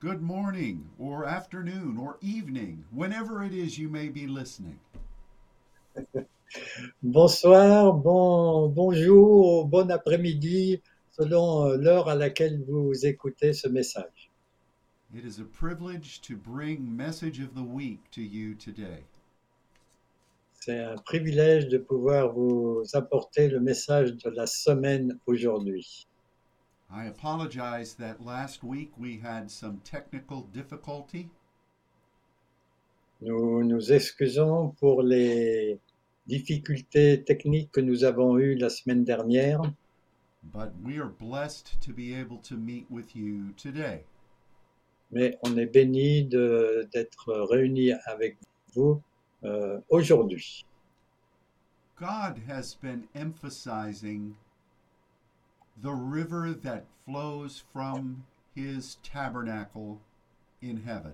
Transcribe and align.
good 0.00 0.22
morning, 0.22 0.88
or 1.00 1.26
afternoon, 1.26 1.98
or 2.00 2.18
evening, 2.20 2.84
whenever 2.92 3.42
it 3.42 3.52
is 3.52 3.76
you 3.76 3.88
may 3.88 4.08
be 4.08 4.28
listening. 4.28 4.78
Bonsoir, 7.02 7.92
bon, 7.92 8.68
bonjour, 8.68 9.66
bon 9.66 9.90
après-midi, 9.90 10.80
selon 11.10 11.66
euh, 11.66 11.76
l'heure 11.76 12.08
à 12.08 12.14
laquelle 12.14 12.62
vous 12.68 12.94
écoutez 13.04 13.52
ce 13.52 13.66
message. 13.66 14.30
It 15.12 15.24
is 15.24 15.40
a 15.40 15.44
privilege 15.44 16.20
to 16.20 16.36
bring 16.36 16.96
Message 16.96 17.40
of 17.40 17.54
the 17.56 17.64
Week 17.64 17.98
to 18.12 18.20
you 18.20 18.54
today. 18.54 19.04
C'est 20.52 20.78
un 20.78 20.96
privilège 20.96 21.68
de 21.68 21.78
pouvoir 21.78 22.32
vous 22.32 22.84
apporter 22.92 23.48
le 23.48 23.58
message 23.58 24.12
de 24.12 24.30
la 24.30 24.46
semaine 24.46 25.18
aujourd'hui. 25.26 26.07
I 26.90 27.04
apologize 27.04 27.94
that 27.94 28.24
last 28.24 28.64
week 28.64 28.92
we 28.96 29.18
had 29.18 29.50
some 29.50 29.80
technical 29.84 30.42
difficulty. 30.54 31.28
Nous 33.20 33.62
nous 33.64 33.92
excusons 33.92 34.70
pour 34.78 35.02
les 35.02 35.78
difficultés 36.26 37.24
techniques 37.24 37.70
que 37.72 37.80
nous 37.80 38.04
avons 38.04 38.38
eues 38.38 38.54
la 38.54 38.70
semaine 38.70 39.04
dernière, 39.04 39.60
But 40.54 40.72
we 40.82 40.98
are 40.98 41.08
blessed 41.10 41.78
to 41.82 41.92
be 41.92 42.14
able 42.14 42.38
to 42.48 42.54
meet 42.56 42.86
with 42.90 43.14
you 43.14 43.52
today. 43.56 44.04
mais 45.10 45.36
on 45.42 45.56
est 45.56 45.66
béni 45.66 46.24
de- 46.24 46.86
d'être 46.92 47.32
réunis 47.50 47.92
avec 48.06 48.36
vous 48.74 49.02
euh, 49.44 49.80
aujourd'hui. 49.90 50.64
God 51.96 52.38
has 52.48 52.74
been 52.80 53.08
emphasizing 53.14 54.34
the 55.82 55.92
river 55.92 56.52
that 56.62 56.84
flows 57.04 57.62
from 57.72 58.24
his 58.54 58.96
tabernacle 59.02 60.00
in 60.60 60.82
heaven. 60.84 61.12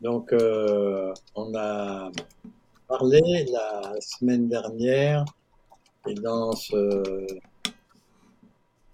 Donc, 0.00 0.32
euh, 0.32 1.12
on 1.34 1.54
a 1.54 2.10
parlé 2.88 3.20
la 3.50 4.00
semaine 4.00 4.48
dernière 4.48 5.24
et 6.06 6.14
dans 6.14 6.52
ce. 6.52 7.26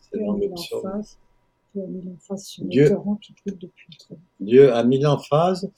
C'est 0.00 0.19
dans 0.19 0.32
le 0.32 0.48
psaume. 0.54 1.02
Dieu 4.41 4.72
a 4.72 4.82
mis 4.84 4.98
l'emphase 4.98 5.70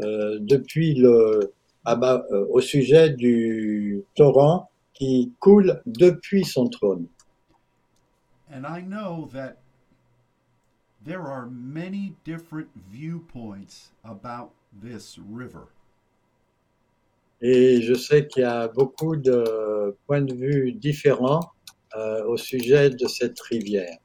euh, 0.00 0.38
depuis 0.40 0.94
le, 0.94 1.52
euh, 1.86 2.46
au 2.50 2.60
sujet 2.60 3.10
du 3.10 4.04
torrent 4.14 4.68
qui 4.92 5.32
coule 5.40 5.80
depuis 5.86 6.44
son 6.44 6.68
trône. 6.68 7.06
And 8.56 8.66
I 8.66 8.80
know 8.80 9.28
that 9.34 9.58
there 11.04 11.20
are 11.20 11.44
many 11.44 12.14
different 12.24 12.70
viewpoints 12.90 13.90
about 14.02 14.52
this 14.72 15.18
river. 15.18 15.68
Et 17.42 17.82
je 17.82 17.92
sais 17.92 18.26
qu'il 18.26 18.44
y 18.44 18.46
a 18.46 18.68
beaucoup 18.68 19.14
de 19.14 19.94
points 20.06 20.22
de 20.22 20.32
vue 20.32 20.72
différents 20.72 21.52
euh, 21.96 22.24
au 22.24 22.38
sujet 22.38 22.88
de 22.88 23.06
cette 23.06 23.38
rivière. 23.42 23.98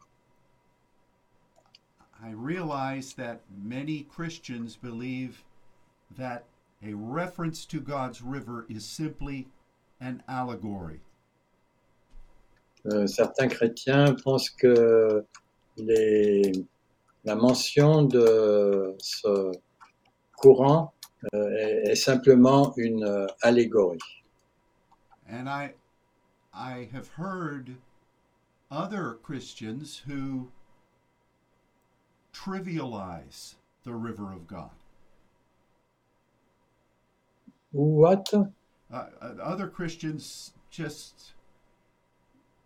I 2.22 2.34
realize 2.34 3.14
that 3.14 3.40
many 3.64 4.06
Christians 4.14 4.76
believe 4.76 5.46
that 6.18 6.44
a 6.84 6.94
reference 6.94 7.66
to 7.68 7.80
God's 7.80 8.22
river 8.22 8.66
is 8.68 8.84
simply 8.84 9.48
an 10.02 10.22
allegory. 10.28 11.00
Euh, 12.88 13.06
certains 13.08 13.48
chrétiens 13.48 14.16
pensent 14.24 14.50
que 14.50 15.26
les, 15.78 16.52
la 17.24 17.36
mention 17.36 18.04
de 18.04 18.96
ce 19.00 19.52
courant 20.36 20.94
euh, 21.34 21.50
est, 21.58 21.92
est 21.92 21.96
simplement 21.96 22.74
une 22.78 23.04
euh, 23.04 23.28
allégorie. 23.44 24.00
And 25.30 25.48
I 25.48 25.74
I 26.54 26.90
have 26.92 27.10
heard 27.18 27.78
other 28.70 29.20
Christians 29.24 30.02
who 30.08 30.50
trivialize 32.34 33.56
the 33.84 33.94
river 33.94 34.34
of 34.34 34.48
God. 34.48 34.72
What? 37.72 38.34
Uh, 38.34 38.44
uh, 38.92 39.06
other 39.42 39.68
Christians 39.68 40.52
just 40.70 41.34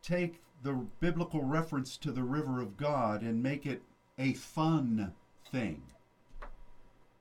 take 0.05 0.41
the 0.63 0.73
biblical 0.99 1.43
reference 1.43 1.97
to 1.97 2.11
the 2.11 2.23
river 2.23 2.61
of 2.61 2.77
God 2.77 3.21
and 3.21 3.41
make 3.41 3.66
it 3.66 3.81
a 4.17 4.33
fun 4.33 5.13
thing. 5.51 5.81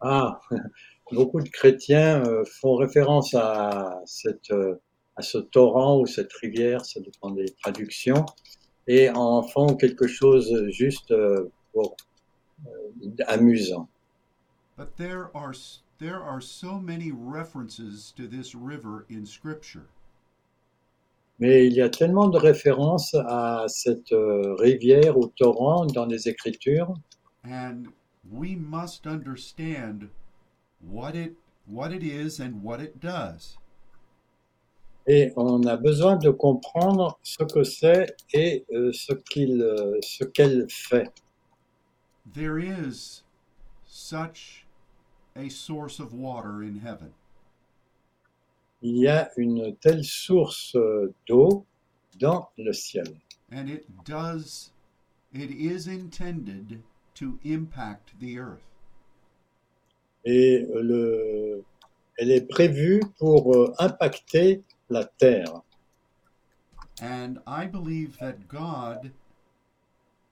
Ah, 0.00 0.38
beaucoup 1.12 1.40
de 1.40 1.48
chrétiens 1.48 2.24
euh, 2.26 2.44
font 2.60 2.76
référence 2.76 3.34
à, 3.34 4.00
cette, 4.04 4.50
euh, 4.50 4.80
à 5.16 5.22
ce 5.22 5.38
torrent 5.38 6.00
ou 6.00 6.06
cette 6.06 6.32
rivière, 6.34 6.84
ça 6.84 7.00
dépend 7.00 7.30
des 7.30 7.46
traductions, 7.62 8.26
et 8.86 9.10
en 9.10 9.42
font 9.42 9.76
quelque 9.76 10.06
chose 10.06 10.52
juste 10.70 11.10
euh, 11.10 11.50
pour 11.72 11.96
amusant. 13.26 13.88
But 14.76 14.96
there 14.96 15.30
are 15.34 15.54
there 15.98 16.20
are 16.20 16.40
so 16.40 16.80
many 16.80 17.12
references 17.12 18.12
to 18.16 18.26
this 18.26 18.54
river 18.54 19.06
in 19.08 19.24
Scripture. 19.24 19.86
Mais 21.40 21.66
il 21.66 21.72
y 21.72 21.82
a 21.82 21.88
tellement 21.88 22.28
de 22.28 22.38
références 22.38 23.14
à 23.14 23.64
cette 23.68 24.12
euh, 24.12 24.54
rivière 24.54 25.18
ou 25.18 25.26
torrent 25.26 25.86
dans 25.86 26.06
les 26.06 26.28
Écritures, 26.28 26.94
and 27.44 27.88
we 28.30 28.56
must 28.56 29.06
understand 29.06 30.08
what 30.80 31.14
it 31.14 31.34
what 31.66 31.92
it 31.92 32.02
is 32.02 32.40
and 32.40 32.62
what 32.62 32.80
it 32.80 33.00
does. 33.00 33.58
et 35.06 35.32
on 35.36 35.62
a 35.66 35.76
besoin 35.76 36.16
de 36.16 36.30
comprendre 36.30 37.18
ce 37.22 37.44
que 37.44 37.62
c'est 37.62 38.16
et 38.32 38.64
euh, 38.72 38.92
ce 38.92 39.12
qu'il, 39.12 39.60
euh, 39.62 39.98
ce 40.02 40.24
qu'elle 40.24 40.66
fait. 40.68 41.10
There 42.32 42.58
is 42.58 43.22
such 43.84 44.66
a 45.36 45.50
source 45.50 46.00
of 46.00 46.14
water 46.14 46.62
in 46.62 46.80
heaven. 46.82 47.12
Il 48.86 48.98
y 48.98 49.08
a 49.08 49.30
une 49.38 49.74
telle 49.76 50.04
source 50.04 50.76
euh, 50.76 51.12
d'eau 51.26 51.64
dans 52.20 52.50
le 52.58 52.72
ciel. 52.72 53.06
and 53.50 53.68
it 53.68 53.84
does 54.04 54.72
it 55.32 55.50
is 55.50 55.86
intended 55.88 56.80
to 57.14 57.38
impact 57.44 58.12
the 58.20 58.36
earth 58.38 58.62
Et 60.26 60.66
le, 60.74 61.62
elle 62.18 62.30
est 62.30 62.46
prévue 62.48 63.00
pour 63.18 63.54
euh, 63.56 63.72
impacter 63.78 64.62
la 64.90 65.04
terre. 65.04 65.62
and 67.02 67.38
i 67.46 67.66
believe 67.66 68.16
that 68.18 68.46
god 68.48 69.10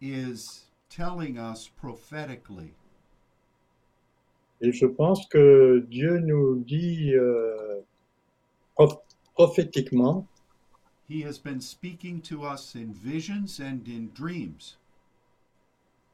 is 0.01 0.67
telling 0.91 1.39
us 1.39 1.69
prophetically 1.81 2.73
Et 4.61 4.73
je 4.73 4.87
pense 4.87 5.27
que 5.29 5.85
Dieu 5.91 6.19
nous 6.21 6.57
dit 6.61 7.15
euh, 7.15 7.81
prophétiquement. 9.35 10.27
He 11.09 11.23
has 11.23 11.39
been 11.39 11.61
speaking 11.61 12.21
to 12.23 12.45
us 12.45 12.75
in 12.75 12.95
visions 12.95 13.61
and 13.61 13.87
in 13.87 14.11
dreams. 14.15 14.77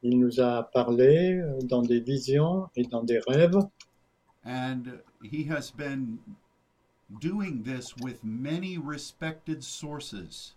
Il 0.01 0.17
nous 0.19 0.39
a 0.39 0.63
parlé 0.63 1.39
euh, 1.39 1.59
dans 1.63 1.81
des 1.81 1.99
visions 1.99 2.69
et 2.75 2.83
dans 2.83 3.03
des 3.03 3.19
rêves, 3.27 3.57
and 4.45 4.99
he 5.21 5.43
has 5.43 5.71
been 5.71 6.19
doing 7.19 7.63
this 7.63 7.95
with 7.97 8.23
many 8.23 8.77
respected 8.77 9.63
sources. 9.63 10.55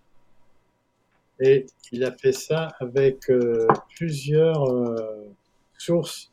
Et 1.41 1.67
il 1.91 2.05
a 2.05 2.13
fait 2.13 2.33
ça 2.33 2.69
avec 2.79 3.29
euh, 3.31 3.67
plusieurs 3.97 4.65
euh, 4.71 5.35
sources 5.77 6.31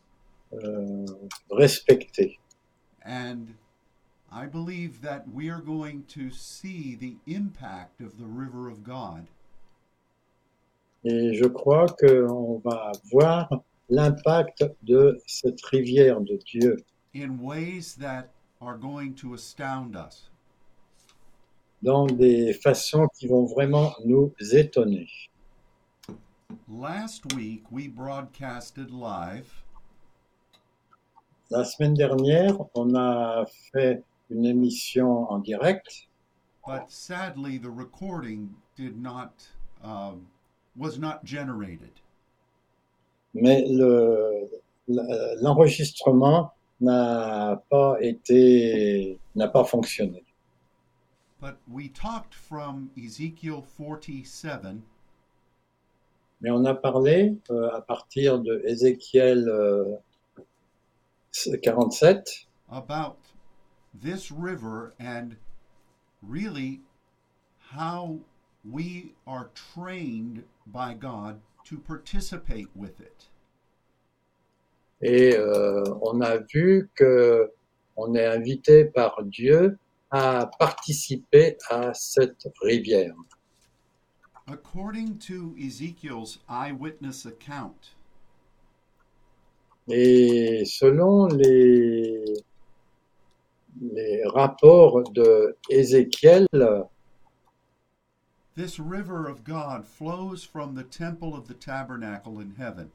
euh, 0.53 1.05
respectées. 1.49 2.39
and 3.05 3.55
i 4.31 4.45
believe 4.45 5.01
that 5.01 5.23
we 5.33 5.49
are 5.49 5.61
going 5.61 6.03
to 6.07 6.29
see 6.29 6.95
the 6.95 7.15
impact 7.27 8.01
of 8.01 8.17
the 8.17 8.25
river 8.25 8.69
of 8.69 8.83
god 8.83 9.27
Et 11.05 11.33
je 11.33 11.45
crois 11.45 11.87
qu'on 11.87 12.59
va 12.59 12.91
voir 13.09 13.49
l'impact 13.89 14.65
de 14.83 15.17
cette 15.25 15.63
rivière 15.65 16.19
de 16.19 16.37
Dieu 16.45 16.83
in 17.15 17.39
ways 17.41 17.95
that 17.97 18.25
are 18.59 18.77
going 18.77 19.13
to 19.13 19.33
astound 19.33 19.95
us. 19.95 20.29
dans 21.81 22.05
des 22.05 22.53
façons 22.53 23.07
qui 23.17 23.27
vont 23.27 23.45
vraiment 23.45 23.93
nous 24.05 24.33
étonner. 24.51 25.07
Last 26.67 27.33
week, 27.33 27.63
we 27.71 27.87
broadcasted 27.87 28.91
live 28.91 29.47
La 31.51 31.63
semaine 31.63 31.95
dernière, 31.95 32.55
on 32.75 32.93
a 32.95 33.45
fait 33.71 34.03
une 34.29 34.45
émission 34.45 35.29
en 35.31 35.39
direct, 35.39 36.07
but 36.65 36.89
sadly, 36.89 37.57
the 37.57 37.69
recording 37.69 38.49
did 38.75 39.01
not 39.01 39.31
um, 39.83 40.27
was 40.77 40.97
not 40.99 41.23
generated. 41.23 41.91
mais 43.33 43.63
le- 43.67 44.49
l- 44.89 45.37
l'enregistrement 45.41 46.51
n'a 46.81 47.61
pas 47.69 47.97
été, 48.01 49.19
n'a 49.35 49.47
pas 49.47 49.63
fonctionné. 49.65 50.23
But 51.41 51.57
we 51.67 51.89
talked 51.89 52.33
from 52.33 52.89
Ezekiel 52.97 53.63
47 53.77 54.81
Mais 56.41 56.51
on 56.51 56.63
a 56.65 56.73
parlé 56.73 57.35
euh, 57.49 57.69
à 57.73 57.81
partir 57.81 58.39
de 58.39 58.61
Ézéchiel 58.65 59.47
euh, 59.49 59.95
47 61.61 62.47
about 62.71 63.17
this 64.01 64.31
river 64.31 64.93
and 64.99 65.35
really 66.21 66.81
how 67.59 68.19
we 68.69 69.13
are 69.25 69.49
trained 69.73 70.43
by 70.67 70.93
God 70.93 71.39
to 71.65 71.77
participate 71.77 72.67
with 72.75 72.99
it. 72.99 73.29
et 75.01 75.33
euh, 75.37 75.83
on 76.01 76.19
a 76.21 76.39
vu 76.53 76.89
que 76.95 77.49
on 77.95 78.15
est 78.15 78.25
invité 78.25 78.85
par 78.85 79.23
Dieu 79.23 79.77
à 80.11 80.49
participer 80.59 81.57
à 81.69 81.93
cette 81.93 82.47
rivière. 82.61 83.13
According 84.47 85.19
to 85.19 85.55
Ezekiel's 85.57 86.39
eyewitness 86.49 87.25
account, 87.25 87.91
Et 89.91 90.65
selon 90.65 91.27
les, 91.27 92.23
les 93.81 94.23
rapports 94.25 95.03
de 95.11 95.55
Ézéchiel, 95.69 96.47
this 98.55 98.79
river 98.79 99.27
of 99.27 99.43
God 99.43 99.85
flows 99.85 100.43
from 100.43 100.75
the 100.75 100.83
temple 100.83 101.33
of 101.35 101.47
the 101.47 101.53
tabernacle 101.53 102.39
in 102.39 102.55
heaven. 102.57 102.91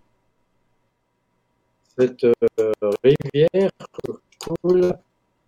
cette 1.99 2.25
euh, 2.25 2.73
rivière 3.03 3.71
coule 4.39 4.93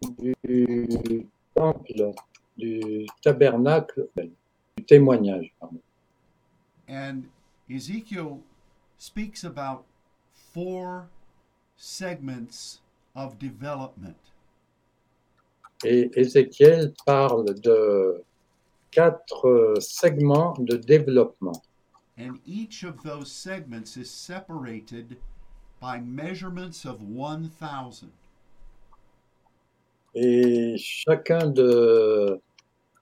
du 0.00 1.26
temple 1.54 2.12
du 2.56 3.06
tabernacle, 3.22 4.08
du 4.76 4.84
témoignage. 4.84 5.52
pardon. 5.60 5.80
And 6.88 7.24
Ezekiel 7.68 8.40
speaks 8.96 9.44
about 9.44 9.84
four 10.32 11.08
segments 11.76 12.80
of 13.14 13.38
development. 13.38 14.16
Et 15.84 16.10
Ézéchiel 16.18 16.94
parle 17.04 17.54
de 17.60 18.22
quatre 18.90 19.74
segments 19.80 20.54
de 20.58 20.76
développement. 20.76 21.62
And 22.18 22.40
each 22.46 22.82
of 22.82 23.02
those 23.02 23.30
segments 23.30 23.96
is 23.98 24.10
separated 24.10 25.18
by 25.80 26.00
measurements 26.00 26.86
of 26.86 27.02
1,000. 27.02 28.10
Et 30.14 30.76
chacun 30.78 31.48
de, 31.52 32.40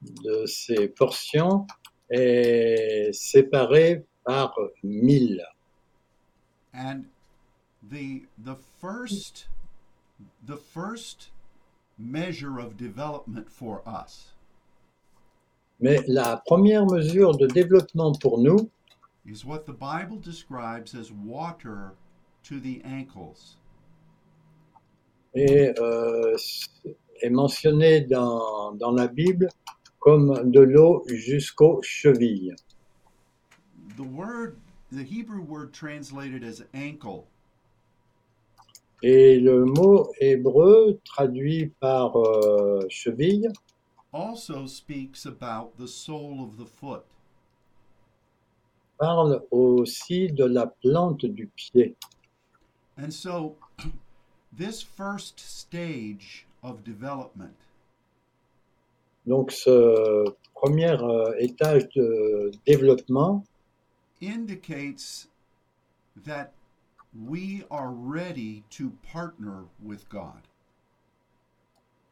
de 0.02 0.46
ces 0.46 0.88
portions 0.88 1.64
est 2.10 3.12
séparé 3.12 4.04
par 4.24 4.52
mille. 4.82 5.44
And 6.72 7.04
the 7.88 8.26
the 8.36 8.56
first 8.80 9.46
the 10.44 10.56
first 10.56 11.30
measure 11.98 12.58
of 12.58 12.76
development 12.76 13.50
for 13.50 13.82
us 13.86 14.34
Mais 15.80 16.00
la 16.06 16.36
première 16.46 16.86
mesure 16.86 17.36
de 17.36 17.46
développement 17.46 18.12
pour 18.20 18.38
nous, 18.38 18.70
is 19.26 19.44
what 19.44 19.66
the 19.66 19.72
Bible 19.72 20.18
describes 20.18 20.94
as 20.94 21.10
water 21.10 21.94
to 22.42 22.60
the 22.60 22.82
ankles. 22.84 23.56
est, 25.34 25.78
euh, 25.80 26.36
est 27.22 27.30
mentionnée 27.30 28.02
dans, 28.02 28.72
dans 28.72 28.92
la 28.92 29.08
Bible 29.08 29.48
comme 29.98 30.50
de 30.50 30.60
l'eau 30.60 31.04
jusqu'aux 31.08 31.80
chevilles. 31.82 32.54
The 33.96 34.02
word 34.02 34.56
the 34.92 35.02
Hebrew 35.02 35.42
word 35.42 35.72
translated 35.72 36.44
as 36.44 36.62
ankle 36.74 37.26
Et 39.06 39.38
le 39.38 39.66
mot 39.66 40.10
hébreu 40.18 40.98
traduit 41.04 41.66
par 41.78 42.16
euh, 42.16 42.80
cheville 42.88 43.52
also 44.14 44.66
speaks 44.66 45.26
about 45.26 45.76
the 45.76 45.86
sole 45.86 46.40
of 46.40 46.56
the 46.56 46.64
foot. 46.64 47.02
parle 48.96 49.42
aussi 49.50 50.28
de 50.28 50.46
la 50.46 50.68
plante 50.68 51.26
du 51.26 51.48
pied. 51.48 51.94
And 52.96 53.12
so 53.12 53.56
this 54.56 54.82
first 54.82 55.38
stage 55.38 56.46
of 56.62 56.82
development 56.82 57.58
Donc 59.26 59.52
ce 59.52 60.24
premier 60.54 60.96
euh, 61.02 61.34
étage 61.40 61.86
de 61.94 62.52
développement 62.66 63.44
indicates 64.22 65.28
that 66.24 66.53
we 67.14 67.64
are 67.70 67.90
ready 67.90 68.64
to 68.70 68.90
partner 69.02 69.64
with 69.82 70.08
God. 70.08 70.48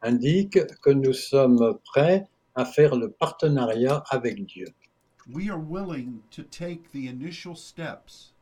indique 0.03 0.59
que 0.81 0.89
nous 0.91 1.13
sommes 1.13 1.79
prêts 1.85 2.27
à 2.55 2.65
faire 2.65 2.95
le 2.95 3.09
partenariat 3.09 4.03
avec 4.11 4.45
Dieu. 4.45 4.67
We 5.31 5.49
are 5.49 5.59
willing 5.59 6.21
to 6.31 6.43
take 6.43 6.91
the 6.91 7.07
initial 7.07 7.55
steps 7.55 8.33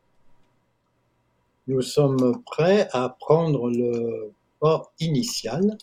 Nous 1.68 1.84
sommes 1.84 2.42
prêts 2.44 2.90
à 2.92 3.10
prendre 3.20 3.70
le 3.70 4.34
pas 4.60 4.92
initial 5.00 5.78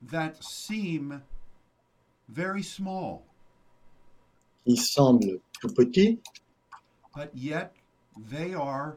that 0.00 0.42
seem 0.42 1.22
very 2.28 2.62
small, 2.62 3.22
qui 4.64 4.76
semble 4.76 5.40
tout 5.60 5.74
petit, 5.74 6.20
but 7.14 7.30
yet 7.34 7.74
they 8.16 8.54
are 8.54 8.96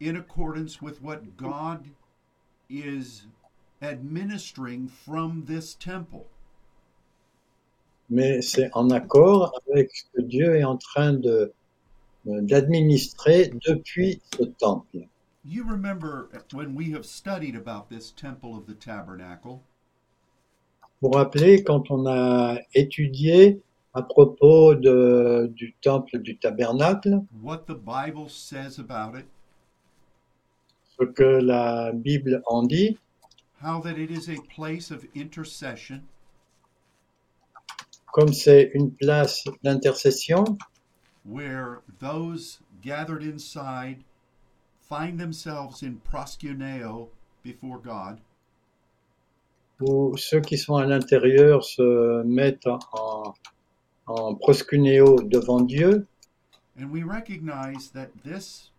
in 0.00 0.16
accordance 0.16 0.80
with 0.82 1.02
what 1.02 1.36
God 1.36 1.84
is 2.68 3.26
administering 3.82 4.88
from 4.88 5.44
this 5.46 5.74
temple. 5.74 6.26
mais 8.10 8.42
c'est 8.42 8.70
en 8.74 8.90
accord 8.90 9.52
avec 9.70 9.90
ce 9.94 10.04
que 10.12 10.22
Dieu 10.22 10.56
est 10.56 10.64
en 10.64 10.76
train 10.76 11.12
de 11.12 11.52
d'administrer 12.26 13.50
depuis 13.66 14.20
ce 14.36 14.44
temple. 14.44 15.06
You 15.44 15.64
remember 15.64 16.28
when 16.52 16.74
we 16.74 16.92
have 16.92 17.06
studied 17.06 17.56
about 17.56 17.88
this 17.88 18.10
temple 18.12 18.54
of 18.56 18.66
the 18.66 18.74
tabernacle, 18.74 19.60
Vous 21.00 21.08
vous 21.08 21.16
rappelez 21.16 21.62
quand 21.64 21.90
on 21.90 22.06
a 22.06 22.58
étudié 22.74 23.62
à 23.94 24.02
propos 24.02 24.74
de, 24.74 25.50
du 25.54 25.74
temple 25.80 26.18
du 26.18 26.36
tabernacle, 26.36 27.22
what 27.42 27.66
the 27.66 27.74
Bible 27.74 28.28
says 28.28 28.78
about 28.78 29.16
it, 29.16 29.24
ce 31.00 31.06
que 31.06 31.40
la 31.40 31.92
Bible 31.92 32.42
en 32.46 32.62
dit, 32.62 32.98
how 33.62 33.80
that 33.80 33.98
it 33.98 34.10
is 34.10 34.28
a 34.28 34.36
place 34.54 34.90
of 34.90 35.06
intercession, 35.14 36.02
comme 38.12 38.32
c'est 38.32 38.70
une 38.74 38.90
place 38.92 39.44
d'intercession, 39.62 40.58
where 41.24 41.82
those 41.98 42.60
gathered 42.82 43.22
inside 43.22 44.04
find 44.88 45.18
themselves 45.18 45.82
in 45.82 46.00
proskuneo 46.10 47.08
before 47.42 47.78
God, 47.78 48.18
où 49.80 50.16
ceux 50.16 50.40
qui 50.40 50.58
sont 50.58 50.76
à 50.76 50.86
l'intérieur 50.86 51.64
se 51.64 52.22
mettent 52.24 52.66
en, 52.66 53.34
en 54.06 54.34
devant 54.34 55.60
Dieu, 55.60 56.06
and 56.76 56.90
we 56.90 57.02
recognize 57.02 57.90
that 57.90 58.10
this 58.24 58.69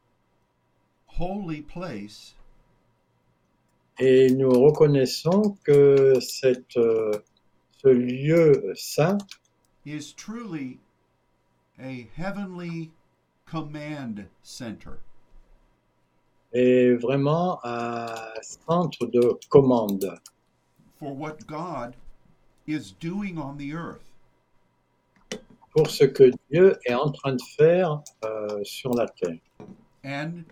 et 3.99 4.31
nous 4.31 4.49
reconnaissons 4.49 5.55
que 5.63 6.19
cette, 6.19 6.75
euh, 6.77 7.11
ce 7.77 7.89
lieu 7.89 8.73
saint 8.75 9.19
is 9.85 10.13
truly 10.15 10.79
a 11.79 12.07
heavenly 12.17 12.89
command 13.45 14.25
center. 14.41 14.97
est 16.53 16.95
vraiment 16.99 17.59
un 17.63 18.07
centre 18.41 19.05
de 19.05 19.37
commande 19.49 20.19
for 20.99 21.15
what 21.15 21.45
God 21.45 21.93
is 22.65 22.93
doing 22.99 23.37
on 23.37 23.57
the 23.57 23.71
earth. 23.73 24.01
pour 25.75 25.87
ce 25.87 26.05
que 26.05 26.31
Dieu 26.49 26.79
est 26.85 26.95
en 26.95 27.11
train 27.11 27.33
de 27.33 27.43
faire 27.57 28.01
euh, 28.25 28.63
sur 28.63 28.95
la 28.95 29.07
terre. 29.07 29.37
and 30.03 30.45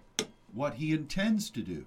what 0.53 0.75
he 0.75 0.93
intends 0.93 1.49
to 1.51 1.61
do. 1.61 1.85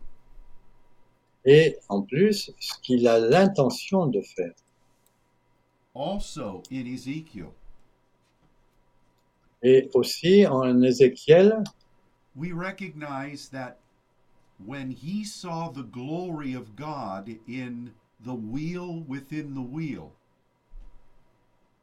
Et 1.45 1.77
en 1.89 2.03
plus, 2.03 2.51
ce 2.61 2.75
qu'il 2.83 3.09
a 3.09 3.19
l'intention 3.19 4.07
de 4.07 4.21
faire. 4.21 4.55
Also 5.95 6.63
in 6.71 6.87
Ezekiel, 6.87 7.53
Et 9.63 9.89
aussi 9.95 10.45
en 10.47 10.83
Ézéchiel, 10.83 11.63
we 12.35 12.53
recognize 12.53 13.49
that 13.51 13.79
when 14.65 14.91
he 14.91 15.25
saw 15.25 15.69
the 15.69 15.85
glory 15.85 16.55
of 16.55 16.75
God 16.75 17.29
in 17.47 17.93
the 18.25 18.35
wheel 18.35 19.05
within 19.07 19.55
the 19.55 19.63
wheel. 19.63 20.13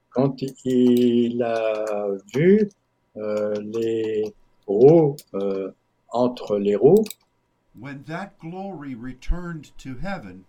Quand 0.09 0.41
il 0.65 1.41
a 1.41 2.17
vu 2.33 2.69
euh, 3.15 3.61
les 3.61 4.33
roues 4.67 5.15
euh, 5.35 5.71
entre 6.11 6.57
les 6.57 6.75
roues, 6.75 7.05
When 7.79 8.03
that 8.07 8.39
glory 8.39 8.95
returned 8.95 9.71
to 9.77 9.95
heaven, 10.01 10.43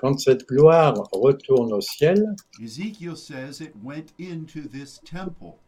quand 0.00 0.20
cette 0.20 0.46
gloire 0.46 0.94
retourne 1.12 1.72
au 1.72 1.80
ciel, 1.80 2.34
Ezekiel 2.62 3.16
says 3.16 3.60
it 3.60 3.74
went 3.82 4.12
into 4.18 4.68
this 4.68 5.00
temple. 5.04 5.58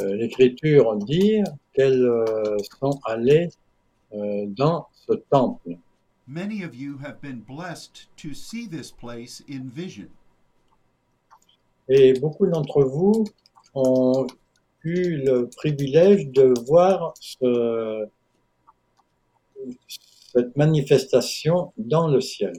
euh, 0.00 0.14
l'Écriture 0.16 0.96
dit 0.96 1.42
qu'elles 1.72 2.04
euh, 2.04 2.56
sont 2.80 2.98
allées 3.04 3.48
euh, 4.12 4.46
dans 4.48 4.86
ce 5.06 5.14
temple. 5.30 5.76
Many 6.26 6.62
of 6.64 6.74
you 6.74 6.98
have 6.98 7.20
been 7.20 7.40
blessed 7.40 8.08
to 8.16 8.32
see 8.32 8.66
this 8.66 8.90
place 8.90 9.42
in 9.48 9.68
vision. 9.68 10.08
Et 11.88 12.14
beaucoup 12.18 12.46
d'entre 12.46 12.82
vous 12.82 13.24
ont 13.74 14.26
eu 14.84 15.16
le 15.24 15.48
privilège 15.48 16.28
de 16.28 16.52
voir 16.66 17.14
ce- 17.20 18.06
cette 19.88 20.56
manifestation 20.56 21.72
dans 21.78 22.08
le 22.08 22.20
ciel. 22.20 22.54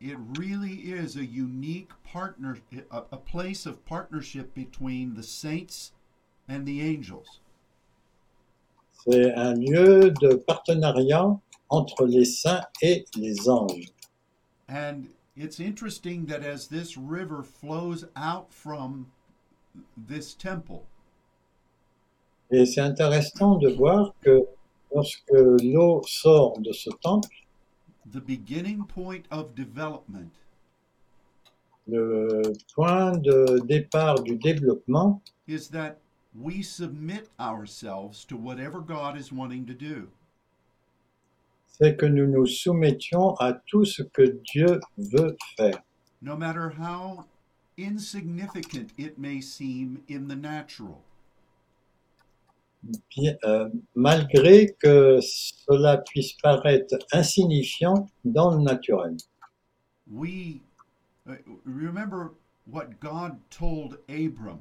It 0.00 0.16
really 0.38 0.90
is 0.90 1.16
a 1.16 1.24
unique 1.24 1.90
partner, 2.04 2.56
a, 2.90 3.02
a 3.12 3.16
place 3.18 3.66
of 3.66 3.84
partnership 3.84 4.54
between 4.54 5.14
the 5.14 5.22
saints 5.22 5.92
and 6.48 6.64
the 6.64 6.80
angels. 6.80 7.40
C'est 9.06 9.32
un 9.34 9.54
lieu 9.54 10.10
de 10.10 10.36
partenariat 10.46 11.38
entre 11.68 12.06
les 12.06 12.24
saints 12.24 12.64
et 12.82 13.04
les 13.16 13.48
anges. 13.48 13.92
And 14.68 15.08
it's 15.36 15.60
interesting 15.60 16.26
that 16.26 16.42
as 16.42 16.66
this 16.68 16.96
river 16.96 17.42
flows 17.42 18.06
out 18.16 18.52
from 18.52 19.06
this 19.96 20.34
temple, 20.34 20.84
Et 22.50 22.66
c'est 22.66 22.80
intéressant 22.80 23.56
de 23.56 23.68
voir 23.70 24.14
que 24.20 24.44
lorsque 24.94 25.30
l'eau 25.30 26.02
sort 26.06 26.58
de 26.60 26.72
ce 26.72 26.90
temple, 27.02 27.28
the 28.10 28.18
beginning 28.18 28.84
point 28.86 29.22
of 29.30 29.54
development 29.54 30.30
le 31.90 32.52
point 32.74 33.16
de 33.18 33.60
départ 33.66 34.22
du 34.22 34.36
développement, 34.36 35.22
is 35.46 35.68
that 35.70 35.96
we 36.34 36.62
submit 36.62 37.28
ourselves 37.38 38.24
to 38.24 38.36
whatever 38.36 38.80
God 38.80 39.16
is 39.16 39.32
wanting 39.32 39.66
to 39.66 39.74
do. 39.74 40.08
c'est 41.66 41.96
que 41.96 42.06
nous 42.06 42.26
nous 42.26 42.46
soumettions 42.46 43.34
à 43.36 43.54
tout 43.54 43.86
ce 43.86 44.02
que 44.02 44.38
Dieu 44.52 44.80
veut 44.98 45.36
faire. 45.56 45.82
no 46.20 46.36
matter 46.36 46.68
how 46.78 47.24
insignificant 47.78 48.92
it 48.98 49.18
may 49.18 49.40
seem 49.40 50.02
in 50.08 50.28
the 50.28 50.36
natural. 50.36 51.02
Bien- 52.82 53.36
euh, 53.44 53.68
malgré 53.94 54.74
que 54.80 55.20
cela 55.20 55.98
puisse 55.98 56.32
paraître 56.42 56.96
insignifiant 57.12 58.08
dans 58.24 58.56
le 58.56 58.62
naturel. 58.62 59.16
We 60.10 60.60
uh, 61.28 61.34
remember 61.64 62.32
what 62.66 62.98
God 63.00 63.36
told 63.50 63.98
Abram. 64.08 64.60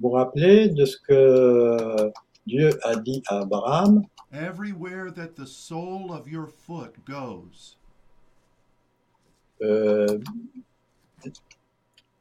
Vous 0.00 0.08
vous 0.08 0.14
rappelez 0.14 0.68
de 0.68 0.84
ce 0.86 0.96
que 0.96 2.10
Dieu 2.46 2.70
a 2.82 2.96
dit 2.96 3.22
à 3.28 3.40
Abraham, 3.40 4.02
everywhere 4.32 5.12
that 5.12 5.36
the 5.36 5.46
sole 5.46 6.10
of 6.10 6.26
your 6.26 6.48
foot 6.48 6.94
goes, 7.06 7.76
euh, 9.62 10.18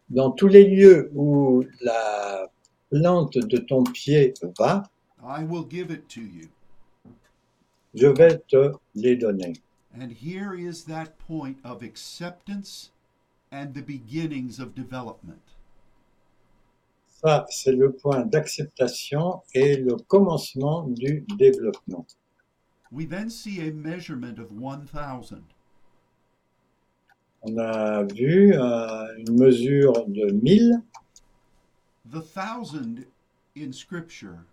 dans 0.09 0.31
tous 0.31 0.47
les 0.47 0.65
lieux 0.65 1.09
où 1.15 1.63
la 1.81 2.47
plante 2.89 3.37
de 3.37 3.57
ton 3.57 3.83
pied 3.83 4.33
va, 4.57 4.83
I 5.21 5.43
will 5.43 5.65
give 5.65 5.91
it 5.91 6.07
to 6.09 6.21
you. 6.21 6.49
je 7.93 8.07
vais 8.07 8.39
te 8.47 8.71
les 8.95 9.15
donner. 9.15 9.53
And 9.93 10.11
here 10.11 10.53
is 10.53 10.83
that 10.85 11.17
point 11.27 11.57
of 11.63 11.81
acceptance 11.81 12.91
and 13.51 13.73
the 13.73 13.81
beginnings 13.81 14.59
of 14.59 14.75
development. 14.75 15.41
Ça, 17.21 17.45
c'est 17.49 17.73
le 17.73 17.91
point 17.91 18.25
d'acceptation 18.25 19.41
et 19.53 19.75
le 19.75 19.97
commencement 20.07 20.83
du 20.83 21.25
développement. 21.37 22.05
We 22.91 23.05
then 23.05 23.29
see 23.29 23.59
a 23.67 23.71
measurement 23.73 24.39
of 24.39 24.51
1,000. 24.51 25.43
On 27.41 27.57
a 27.57 28.03
vu 28.03 28.53
euh, 28.53 29.17
une 29.17 29.37
mesure 29.37 30.05
de 30.07 30.31
1000. 30.31 30.81
The 32.11 32.21
thousand 32.21 33.05
in 33.55 33.71
Scripture 33.71 34.45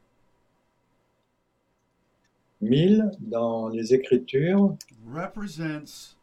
1000 2.61 3.13
dans 3.21 3.69
les 3.69 3.93
Écritures 3.95 4.77
represents 5.07 6.17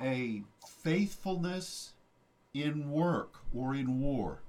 a 0.00 0.42
faithfulness 0.82 1.94
in 2.54 2.90
work 2.90 3.36
or 3.54 3.74
in 3.74 4.00
war. 4.00 4.40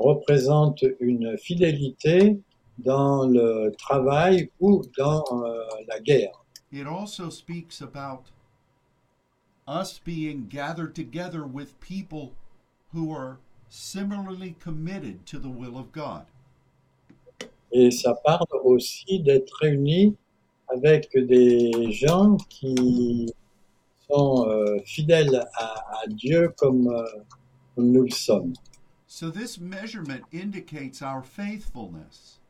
représente 0.00 0.84
une 0.98 1.36
fidélité 1.38 2.40
dans 2.78 3.26
le 3.26 3.70
travail 3.78 4.50
ou 4.60 4.82
dans 4.96 5.24
euh, 5.32 5.64
la 5.88 6.00
guerre. 6.00 6.44
It 6.72 6.86
also 6.86 7.28
speaks 7.30 7.80
about 7.80 8.30
us 9.66 9.98
being 9.98 10.46
gathered 10.48 10.94
together 10.94 11.46
with 11.46 11.78
people 11.80 12.32
who 12.92 13.12
are 13.12 13.38
similarly 13.70 14.56
committed 14.62 15.24
to 15.26 15.38
the 15.38 15.48
will 15.48 15.78
of 15.78 15.90
God. 15.92 16.24
Et 17.72 17.90
ça 17.90 18.14
parle 18.14 18.46
aussi 18.64 19.20
d'être 19.20 19.52
réunis 19.60 20.16
avec 20.68 21.16
des 21.16 21.90
gens 21.92 22.36
qui 22.48 23.32
sont 24.08 24.48
euh, 24.48 24.78
fidèles 24.84 25.46
à, 25.54 26.02
à 26.02 26.06
Dieu 26.08 26.52
comme, 26.56 26.88
euh, 26.88 27.04
comme 27.74 27.92
nous 27.92 28.02
le 28.02 28.10
sommes. 28.10 28.52
So 29.06 29.30
this 29.30 29.58
measurement 29.58 30.22
indicates 30.32 31.00
our 31.02 31.24
faithfulness. 31.24 32.40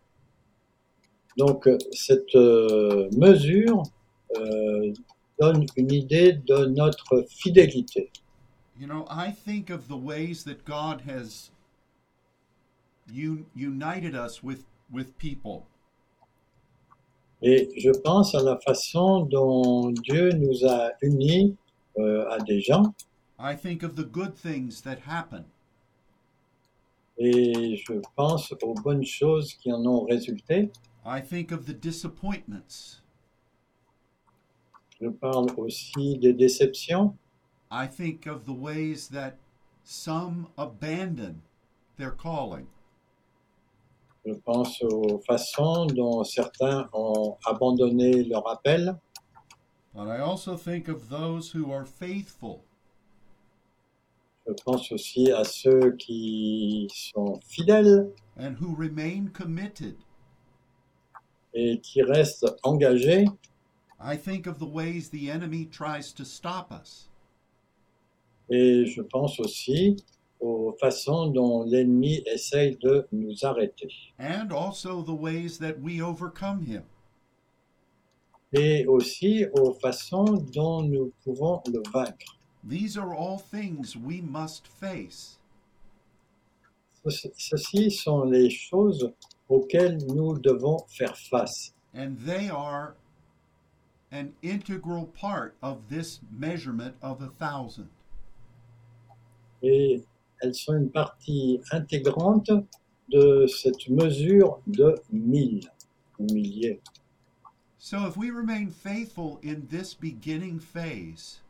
Donc 1.37 1.67
euh, 1.67 1.79
cette 1.93 2.35
euh, 2.35 3.09
mesure 3.17 3.83
donne 5.41 5.67
une 5.77 5.93
idée 5.93 6.35
de 6.35 6.67
notre 6.67 7.25
fidélité. 7.29 8.11
You 8.81 8.87
know, 8.87 9.07
I 9.11 9.31
think 9.31 9.69
of 9.69 9.89
the 9.89 9.97
ways 9.99 10.45
that 10.45 10.65
God 10.65 11.03
has 11.03 11.51
un- 13.15 13.45
united 13.55 14.15
us 14.15 14.43
with, 14.43 14.65
with 14.91 15.19
people. 15.19 15.67
Et 17.43 17.69
je 17.77 17.91
pense 17.91 18.35
à 18.35 18.43
la 18.43 18.57
façon 18.57 19.29
dont 19.29 19.93
Dieu 19.93 20.31
nous 20.33 20.65
a 20.65 20.93
unis 21.03 21.59
euh, 21.99 22.27
à 22.31 22.39
des 22.39 22.63
gens. 22.63 22.95
I 23.39 23.55
think 23.55 23.83
of 23.83 23.97
the 23.97 24.05
good 24.05 24.35
things 24.35 24.81
that 24.81 25.01
happen. 25.07 25.45
Et 27.19 27.77
je 27.77 28.01
pense 28.17 28.51
aux 28.63 28.75
bonnes 28.83 29.05
choses 29.05 29.53
qui 29.53 29.71
en 29.71 29.85
ont 29.85 30.07
résulté. 30.07 30.71
I 31.05 31.21
think 31.21 31.53
of 31.53 31.67
the 31.67 31.75
disappointments. 31.75 33.03
Je 34.99 35.09
parle 35.09 35.49
aussi 35.59 36.17
des 36.17 36.33
déceptions. 36.33 37.15
I 37.71 37.87
think 37.87 38.27
of 38.27 38.47
the 38.47 38.53
ways 38.53 39.09
that 39.09 39.39
some 39.85 40.49
abandon 40.59 41.43
their 41.97 42.11
calling. 42.11 42.67
Je 44.27 44.35
pense 44.45 44.83
aux 44.83 45.23
façons 45.27 45.87
dont 45.87 46.25
certains 46.25 46.89
ont 46.93 47.37
abandonné 47.47 48.25
leur 48.29 48.47
appel. 48.49 48.99
But 49.95 50.09
I 50.09 50.19
also 50.21 50.57
think 50.57 50.89
of 50.89 51.09
those 51.09 51.51
who 51.53 51.73
are 51.73 51.87
faithful. 51.87 52.65
Je 54.47 54.53
pense 54.65 54.91
aussi 54.93 55.31
à 55.31 55.45
ceux 55.45 55.97
qui 55.97 56.89
sont 56.93 57.41
fidèles 57.47 58.11
and 58.37 58.57
who 58.61 58.75
remain 58.75 59.29
committed. 59.33 59.97
et 61.55 61.81
qui 61.81 62.03
restent 62.03 62.47
engagés. 62.63 63.27
I 64.01 64.17
think 64.17 64.47
of 64.47 64.59
the 64.59 64.67
ways 64.67 65.11
the 65.11 65.31
enemy 65.31 65.67
tries 65.67 66.13
to 66.13 66.25
stop 66.25 66.73
us. 66.73 67.10
Et 68.51 68.87
je 68.87 69.03
pense 69.03 69.39
aussi 69.41 69.97
aux 70.41 70.75
façons 70.81 71.27
dont 71.29 71.65
l'ennemi 71.65 72.23
essaye 72.27 72.77
de 72.83 73.07
nous 73.13 73.35
arrêter. 73.45 73.89
and 74.19 74.53
also 74.53 75.03
the 75.03 75.15
ways 75.15 75.59
that 75.59 75.79
we 75.81 76.01
overcome 76.03 76.63
him. 76.63 76.83
Et 78.53 78.85
aussi 78.87 79.45
aux 79.55 79.75
façons 79.75 80.25
dont 80.53 80.83
nous 80.83 81.13
pouvons 81.25 81.63
le 81.73 81.83
vaincre. 81.93 82.37
These 82.69 82.97
are 82.99 83.15
all 83.15 83.39
things 83.39 83.95
we 83.97 84.21
must 84.21 84.67
face. 84.67 85.39
Ceci- 87.07 87.91
sont 87.91 88.25
les 88.25 88.51
choses 88.51 89.13
auxquels 89.49 89.99
nous 90.09 90.37
devons 90.39 90.79
faire 90.89 91.17
face. 91.17 91.73
And 91.95 92.17
they 92.27 92.49
are 92.51 92.95
an 94.13 94.33
integral 94.43 95.07
part 95.07 95.55
of 95.63 95.89
this 95.89 96.21
measurement 96.31 96.95
of 97.03 97.23
a 97.23 97.29
thousand. 97.39 97.89
Et 99.63 100.03
elles 100.41 100.55
sont 100.55 100.75
une 100.75 100.91
partie 100.91 101.61
intégrante 101.71 102.51
de 103.11 103.47
cette 103.47 103.89
mesure 103.89 104.61
de 104.67 104.95
mille, 105.13 105.69
ou 106.19 106.25
milliers. 106.33 106.81
So 107.79 108.07
if 108.07 108.17
we 108.17 108.31
remain 108.31 108.71
faithful 108.71 109.39
in 109.43 109.67
this 109.69 109.95
beginning 109.95 110.61
phase, 110.61 111.43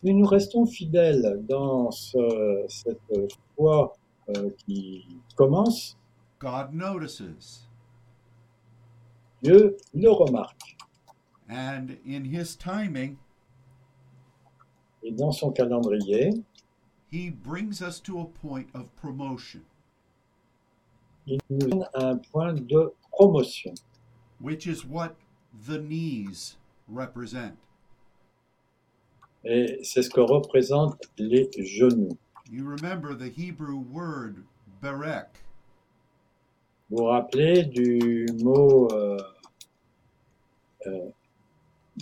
Si 0.00 0.14
nous 0.14 0.26
restons 0.26 0.64
fidèles 0.64 1.44
dans 1.48 1.90
ce- 1.90 2.64
cette 2.68 3.32
foi 3.56 3.96
euh, 4.28 4.50
qui 4.64 5.04
commence, 5.34 5.96
God 6.38 6.72
notices. 6.72 7.66
Dieu 9.42 9.76
le 9.94 10.08
remarque. 10.10 10.76
And 11.50 11.88
in 12.06 12.24
his 12.24 12.56
timing, 12.56 13.16
Et 15.02 15.12
dans 15.12 15.32
son 15.32 15.50
calendrier, 15.52 16.30
he 17.10 17.30
brings 17.30 17.80
us 17.82 18.00
to 18.00 18.20
a 18.20 18.24
point 18.24 18.68
of 18.74 18.94
promotion, 18.96 19.62
il 21.26 21.38
nous 21.50 21.58
donne 21.68 21.86
un 21.94 22.16
point 22.32 22.54
de 22.54 22.92
promotion. 23.12 23.74
which 24.40 24.66
is 24.66 24.84
what 24.84 25.16
the 25.66 25.78
knees 25.78 26.56
represent. 26.88 27.56
Et 29.44 29.80
c'est 29.82 30.02
ce 30.02 30.10
que 30.10 30.20
représentent 30.20 31.08
les 31.18 31.48
genoux. 31.58 32.16
You 32.50 32.64
remember 32.64 33.14
the 33.14 33.28
Hebrew 33.30 33.78
word 33.78 34.44
berek. 34.82 35.28
Vous 36.90 36.98
vous 36.98 37.04
rappelez 37.04 37.64
du 37.64 38.26
mot 38.42 38.88
euh, 38.92 39.18
euh, 40.86 41.10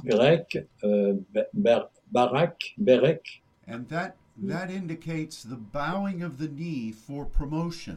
grec, 0.05 0.57
euh, 0.85 1.15
be- 1.35 1.49
ber- 1.55 1.91
barak, 2.13 2.75
berek, 2.79 3.43
And 3.67 3.89
that 3.89 4.15
Mm. 4.43 4.49
that 4.49 4.71
indicates 4.71 5.43
the 5.43 5.57
bowing 5.57 6.23
of 6.23 6.37
the 6.39 6.49
knee 6.49 6.93
for 6.93 7.25
promotion. 7.27 7.97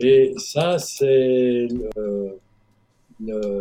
et 0.00 0.32
ça 0.38 0.78
c'est 0.78 1.68
le- 1.68 2.40
le- 3.20 3.60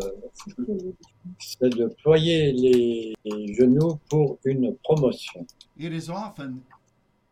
c'est 1.39 1.69
de 1.69 1.87
ployer 2.01 2.51
les 2.53 3.53
genoux 3.53 3.99
pour 4.09 4.39
une 4.45 4.75
promotion. 4.83 5.45
It 5.77 5.91
is 5.93 6.09
often 6.09 6.61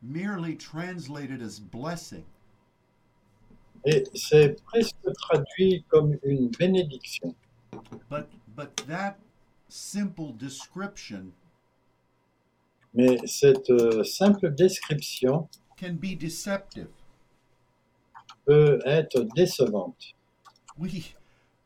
merely 0.04 0.56
translated 0.56 1.42
as 1.42 1.60
blessing, 1.60 2.24
Et 3.86 4.04
c'est 4.13 4.62
presque 4.66 4.96
traduit 5.24 5.84
comme 5.90 6.18
une 6.24 6.50
bénédiction. 6.50 7.34
but 8.10 8.28
but 8.56 8.75
that 8.88 9.16
simple 9.68 10.34
description 10.38 11.32
Mais 12.94 13.18
cette 13.26 13.70
euh, 13.70 14.04
simple 14.04 14.54
description 14.54 15.48
can 15.78 15.94
be 15.94 16.18
deceptive. 16.18 16.90
peut 18.46 18.80
être 18.86 19.22
décevante. 19.36 20.16
We 20.78 21.14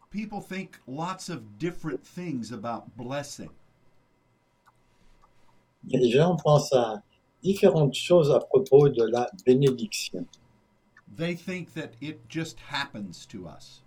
people 0.10 0.42
think 0.42 0.80
lots 0.88 1.30
of 1.30 1.58
different 1.58 2.04
things 2.04 2.52
about 2.52 2.96
blessing. 2.98 3.50
Les 5.88 6.10
gens 6.10 6.36
pensent 6.36 6.74
à 6.74 7.04
différentes 7.44 7.94
choses 7.94 8.32
à 8.32 8.40
propos 8.40 8.90
de 8.90 9.04
la 9.04 9.30
bénédiction. 9.46 10.26
They 11.16 11.36
think 11.36 11.74
that 11.76 11.92
it 12.02 12.20
just 12.28 12.58
happens 12.72 13.26
to 13.28 13.48
us, 13.48 13.84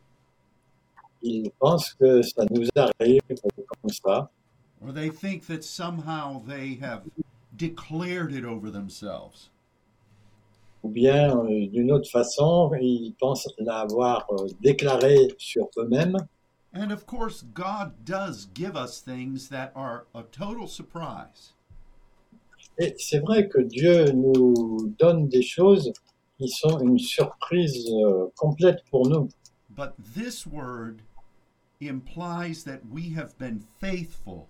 Ils 1.20 1.50
pensent 1.58 1.92
que 1.94 2.22
ça 2.22 2.44
nous 2.50 2.68
arrive 2.76 3.20
comme 3.32 3.90
ça, 3.90 4.30
or 4.80 4.92
they 4.92 5.08
think 5.08 5.46
that 5.46 5.64
somehow 5.64 6.42
they 6.46 6.74
have 6.80 7.02
declared 7.56 8.32
it 8.32 8.44
over 8.44 8.70
themselves. 8.70 9.50
ou 10.82 10.88
bien 10.90 11.36
euh, 11.36 11.66
d'une 11.66 11.92
autre 11.92 12.10
façon, 12.10 12.70
ils 12.80 13.14
pensent 13.18 13.48
l'avoir 13.58 14.26
euh, 14.30 14.46
déclaré 14.60 15.16
sur 15.38 15.68
eux-mêmes. 15.76 16.16
And 16.74 16.92
of 16.92 17.06
course, 17.06 17.44
God 17.54 17.92
does 18.04 18.48
give 18.54 18.76
us 18.76 19.00
things 19.00 19.48
that 19.48 19.72
are 19.74 20.06
a 20.14 20.22
total 20.22 20.68
surprise. 20.68 21.54
Et 22.78 22.94
c'est 22.98 23.18
vrai 23.20 23.48
que 23.48 23.60
Dieu 23.60 24.12
nous 24.12 24.94
donne 24.98 25.28
des 25.28 25.42
choses 25.42 25.92
qui 26.38 26.48
sont 26.48 26.78
une 26.78 26.98
surprise 26.98 27.90
euh, 27.90 28.26
complète 28.36 28.84
pour 28.90 29.08
nous. 29.08 29.28
But 29.70 29.94
this 30.14 30.46
word 30.46 31.02
implies 31.80 32.64
that 32.64 32.80
we 32.88 33.14
have 33.16 33.36
been 33.38 33.64
faithful 33.80 34.48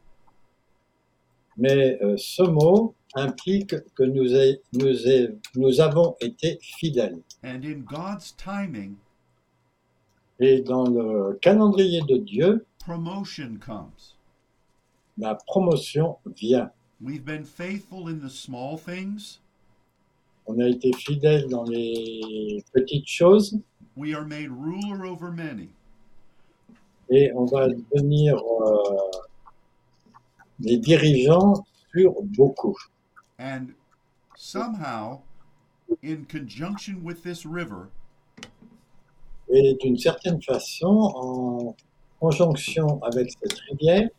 Mais 1.58 1.98
euh, 2.02 2.14
ce 2.16 2.42
mot 2.42 2.94
implique 3.14 3.74
que 3.94 4.04
nous, 4.04 5.80
avons 5.80 6.16
été 6.20 6.58
fidèles. 6.62 7.18
and 7.44 7.64
in 7.64 7.80
God's 7.84 8.34
timing, 8.36 8.94
Et 10.40 10.60
dans 10.60 10.88
le 10.88 11.36
calendrier 11.42 12.00
de 12.02 12.16
Dieu, 12.18 12.64
promotion 12.78 13.58
comes. 13.60 13.90
la 15.18 15.34
promotion 15.34 16.16
vient. 16.36 16.70
We've 17.00 17.24
been 17.24 17.44
faithful 17.44 18.08
in 18.08 18.18
the 18.20 18.30
small 18.30 18.76
things, 18.78 19.40
On 20.46 20.58
a 20.60 20.68
été 20.68 20.92
fidèles 20.92 21.48
dans 21.48 21.64
les 21.64 22.64
petites 22.72 23.06
choses 23.08 23.58
we 23.96 24.14
are 24.14 24.24
made 24.24 24.48
ruler 24.50 25.02
over 25.04 25.30
many. 25.32 25.68
et 27.10 27.32
on 27.34 27.46
va 27.46 27.68
devenir 27.68 28.36
euh, 28.36 29.10
des 30.58 30.78
dirigeants 30.78 31.64
sur 31.94 32.14
beaucoup. 32.36 32.76
And 33.38 33.68
somehow, 34.36 35.20
in 36.02 36.24
conjunction 36.28 37.02
with 37.02 37.22
this 37.22 37.44
river, 37.46 37.88
Et 39.50 39.78
d'une 39.80 39.96
certaine 39.96 40.42
façon, 40.42 41.10
en 41.14 41.76
conjonction 42.20 43.02
avec 43.02 43.30
cette 43.40 43.58
rivière, 43.70 44.10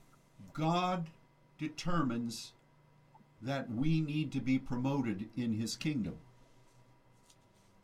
God 0.54 1.04
determines 1.60 2.54
that 3.45 3.65
we 3.69 4.02
need 4.02 4.32
to 4.32 4.39
be 4.41 4.58
promoted 4.58 5.28
in 5.38 5.54
his 5.54 5.78
kingdom. 5.78 6.15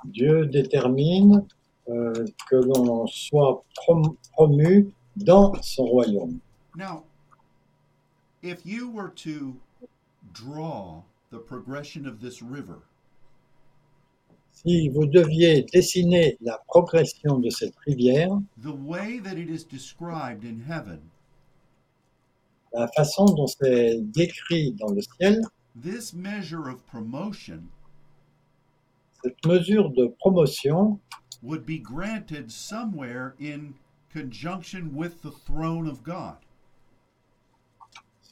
Dieu 0.05 0.47
détermine 0.47 1.45
euh, 1.87 2.25
que 2.49 2.55
l'on 2.55 3.05
soit 3.07 3.63
prom- 3.75 4.15
promu 4.33 4.89
dans 5.15 5.53
son 5.61 5.85
royaume. 5.85 6.39
Now, 6.75 7.03
if 8.45 8.65
you 8.65 8.89
were 8.89 9.09
to 9.09 9.55
draw 10.33 11.01
the 11.31 11.39
progression 11.39 12.07
of 12.07 12.21
this 12.21 12.41
river, 12.41 12.81
Si 14.51 14.87
vous 14.87 15.05
deviez 15.05 15.63
dessiner 15.73 16.37
la 16.39 16.57
progression 16.69 17.39
de 17.39 17.49
cette 17.49 17.75
rivière, 17.85 18.41
the 18.63 18.71
way 18.71 19.19
that 19.19 19.37
it 19.37 19.49
is 19.49 19.65
described 19.65 20.45
in 20.45 20.61
heaven, 20.61 21.01
la 22.73 22.87
façon 22.97 23.25
dont 23.35 23.47
c'est 23.47 23.99
décrit 24.13 24.71
dans 24.79 24.93
le 24.95 25.01
ciel, 25.01 25.41
this 25.75 26.13
measure 26.13 26.69
of 26.69 26.85
promotion 26.87 27.67
cette 29.25 29.43
mesure 29.45 29.89
de 29.89 30.07
promotion 30.21 30.99
would 31.41 31.65
be 31.65 31.79
granted 31.79 32.51
somewhere 32.51 33.33
in 33.39 33.73
conjunction 34.11 34.95
with 34.95 35.23
the 35.23 35.31
throne 35.31 35.87
of 35.87 36.03
God. 36.03 36.44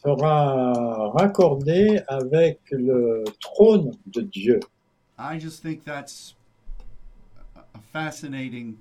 Sera 0.04 1.10
raccordée 1.12 2.02
avec 2.08 2.60
le 2.72 3.24
trône 3.40 3.92
de 4.08 4.22
Dieu. 4.22 4.60
I 5.18 5.40
just 5.40 5.62
think 5.62 5.84
that's 5.84 6.36
a- 7.56 7.64
a 7.76 7.80
fascinating 7.80 8.78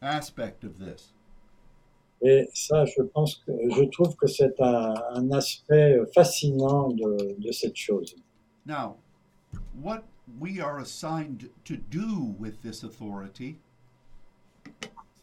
aspect 0.00 0.64
of 0.64 0.78
this. 0.78 1.12
Et 2.22 2.48
ça, 2.54 2.84
je 2.86 3.02
pense 3.02 3.36
que 3.46 3.52
je 3.70 3.84
trouve 3.90 4.14
que 4.16 4.26
c'est 4.26 4.58
un, 4.60 4.94
un 5.14 5.30
aspect 5.32 5.98
fascinant 6.14 6.88
de, 6.88 7.36
de 7.38 7.52
cette 7.52 7.76
chose. 7.76 8.16
Now, 8.64 8.96
what 9.82 10.04
we 10.40 10.60
are 10.60 10.78
assigned 10.80 11.50
to 11.64 11.76
do 11.76 12.34
with 12.38 12.62
this 12.62 12.82
authority 12.82 13.58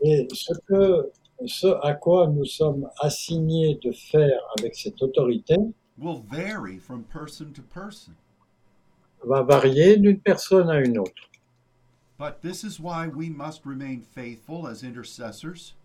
Et 0.01 0.27
ce 0.33 0.53
que, 0.67 1.11
ce 1.47 1.67
à 1.81 1.93
quoi 1.93 2.27
nous 2.27 2.45
sommes 2.45 2.89
assignés 2.99 3.79
de 3.83 3.91
faire 3.91 4.39
avec 4.57 4.75
cette 4.75 5.01
autorité 5.01 5.55
will 5.97 6.23
vary 6.29 6.77
from 6.77 7.03
person 7.03 7.53
to 7.53 7.61
person. 7.61 8.13
va 9.23 9.41
varier 9.41 9.97
d'une 9.97 10.19
personne 10.19 10.69
à 10.69 10.79
une 10.79 10.99
autre. 10.99 11.29
But 12.17 12.41
this 12.41 12.63
is 12.63 12.79
why 12.79 13.07
we 13.07 13.29
must 13.29 13.65
remain 13.65 14.01
faithful 14.01 14.67
as 14.67 14.83
intercessors 14.83 15.75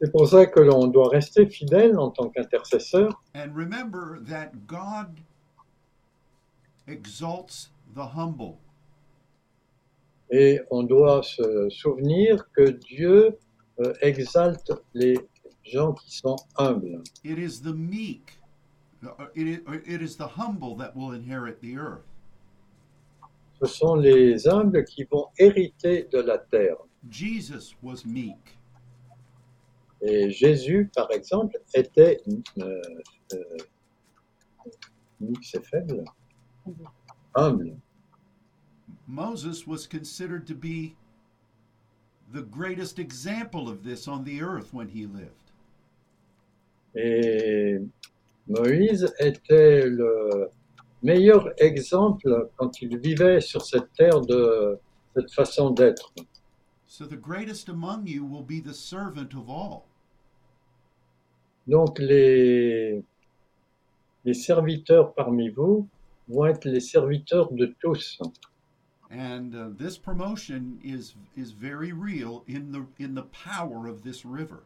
C'est 0.00 0.10
pour 0.10 0.28
ça 0.28 0.46
que 0.46 0.60
l'on 0.60 0.86
doit 0.86 1.10
rester 1.10 1.46
fidèle 1.46 1.98
en 1.98 2.10
tant 2.10 2.30
qu'intercesseur 2.30 3.22
and 3.34 3.54
remember 3.54 4.18
that 4.26 4.66
God 4.66 5.20
exalts 6.88 7.70
the 7.94 8.16
humble. 8.16 8.56
Et 10.30 10.60
on 10.70 10.84
doit 10.84 11.22
se 11.22 11.68
souvenir 11.70 12.50
que 12.52 12.70
Dieu 12.70 13.36
euh, 13.80 13.94
exalte 14.00 14.72
les 14.94 15.16
gens 15.64 15.92
qui 15.92 16.16
sont 16.16 16.36
humbles. 16.56 17.02
It 17.24 17.38
is 17.38 17.60
the 17.62 17.74
meek, 17.74 18.38
it 19.34 19.46
is, 19.46 19.60
it 19.86 20.02
is 20.02 20.16
the 20.16 20.26
humble 20.26 20.76
that 20.76 20.94
will 20.94 21.12
inherit 21.12 21.60
the 21.60 21.76
earth. 21.76 22.04
Ce 23.62 23.66
sont 23.66 23.94
les 23.94 24.48
humbles 24.48 24.84
qui 24.84 25.04
vont 25.04 25.28
hériter 25.38 26.08
de 26.10 26.20
la 26.20 26.38
terre. 26.38 26.76
Jesus 27.10 27.74
was 27.82 28.04
meek. 28.06 28.58
Et 30.02 30.30
Jésus, 30.30 30.90
par 30.94 31.10
exemple, 31.10 31.58
était 31.74 32.18
euh, 32.58 32.80
euh, 33.34 33.56
c'est 35.42 35.64
faible, 35.64 36.04
humble. 37.34 37.76
Moses 39.06 39.66
was 39.66 39.86
considered 39.86 40.46
to 40.46 40.54
be 40.54 40.94
the 42.32 42.42
greatest 42.42 42.98
example 42.98 43.68
of 43.68 43.82
this 43.82 44.06
on 44.06 44.24
the 44.24 44.42
earth 44.42 44.72
when 44.72 44.88
he 44.88 45.06
lived. 45.06 45.34
Et 46.94 47.80
Moïse 48.48 49.12
était 49.20 49.86
le 49.86 50.50
meilleur 51.02 51.50
exemple 51.58 52.50
quand 52.56 52.82
il 52.82 52.98
vivait 52.98 53.40
sur 53.40 53.62
cette 53.62 53.92
terre 53.92 54.20
de 54.20 54.78
cette 55.14 55.32
façon 55.32 55.70
d'être. 55.70 56.12
So 56.86 57.06
the 57.06 57.16
greatest 57.16 57.68
among 57.68 58.06
you 58.06 58.24
will 58.24 58.42
be 58.42 58.60
the 58.60 58.74
servant 58.74 59.34
of 59.34 59.48
all. 59.48 59.84
Donc 61.66 61.98
les, 62.00 63.04
les 64.24 64.34
serviteurs 64.34 65.14
parmi 65.14 65.48
vous 65.50 65.86
vont 66.28 66.46
être 66.46 66.64
les 66.64 66.80
serviteurs 66.80 67.52
de 67.52 67.66
tous. 67.80 68.20
And 69.10 69.54
uh, 69.56 69.68
this 69.76 69.98
promotion 69.98 70.78
is 70.84 71.14
is 71.36 71.50
very 71.50 71.92
real 71.92 72.44
in 72.46 72.70
the 72.70 72.86
in 72.98 73.14
the 73.14 73.24
power 73.24 73.88
of 73.88 74.02
this 74.02 74.24
river. 74.24 74.62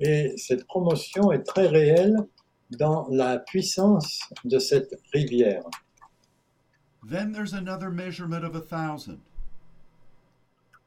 Et 0.00 0.36
cette 0.36 0.66
promotion 0.68 1.32
est 1.32 1.44
très 1.44 1.66
réelle 1.66 2.28
dans 2.70 3.08
la 3.10 3.38
puissance 3.38 4.20
de 4.44 4.58
cette 4.58 4.94
rivière. 5.14 5.64
Then 7.02 7.32
there's 7.32 7.54
another 7.54 7.90
measurement 7.90 8.44
of 8.44 8.54
a 8.54 8.60
thousand. 8.60 9.20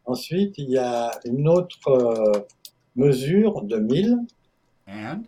Ensuite, 0.05 0.57
il 0.57 0.69
y 0.69 0.77
a 0.77 1.11
une 1.25 1.47
autre 1.47 1.87
euh, 1.87 2.41
mesure 2.95 3.63
de 3.63 3.77
1000 3.77 4.27
And 4.87 5.27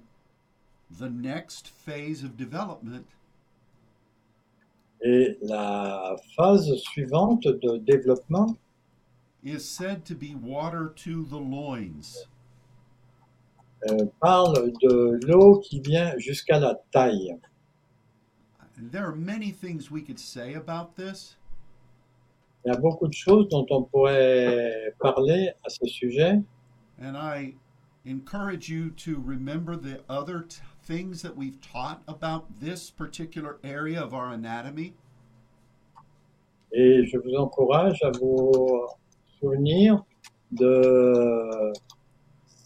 the 0.92 1.10
next 1.10 1.68
phase 1.68 2.24
of 2.24 2.38
development 2.38 3.06
et 5.04 5.38
la 5.42 6.16
phase 6.36 6.74
suivante 6.78 7.44
de 7.44 7.78
développement 7.78 8.56
is 9.44 9.60
said 9.60 10.04
to 10.06 10.16
be 10.16 10.34
water 10.42 10.94
to 10.96 11.24
the 11.26 11.38
loins. 11.40 12.26
euh, 13.90 14.06
parle 14.22 14.72
de 14.82 15.20
l'eau 15.28 15.60
qui 15.60 15.82
vient 15.82 16.18
jusqu'à 16.18 16.58
la 16.60 16.76
taille. 16.92 17.36
There 18.92 19.04
are 19.06 19.16
many 19.16 19.52
things 19.52 19.92
we 19.92 20.02
could 20.02 20.18
say 20.20 20.56
about 20.56 20.96
this, 20.96 21.38
Il 22.66 22.70
y 22.72 22.76
a 22.76 22.80
beaucoup 22.80 23.08
de 23.10 23.14
choses 23.14 23.50
dont 23.50 23.66
on 23.72 23.84
pourrait 23.84 24.94
parler 25.00 25.52
à 25.66 25.70
ce 25.70 25.86
sujet. 25.86 26.42
and 26.98 27.18
I 27.18 27.56
encourage 28.06 28.70
you 28.70 28.90
to 28.92 29.22
remember 29.22 29.76
the 29.76 30.02
other 30.10 30.46
things 30.86 31.22
that 31.22 31.36
we've 31.36 31.60
taught 31.62 32.02
about 32.08 32.60
this 32.60 32.90
particular 32.90 33.58
area 33.64 34.02
of 34.02 34.14
our 34.14 34.32
anatomy. 34.32 34.94
Et 36.72 37.06
je 37.06 37.18
vous 37.18 37.36
encourage 37.36 38.02
à 38.04 38.12
vous 38.20 38.88
souvenir 39.40 40.04
de 40.52 41.72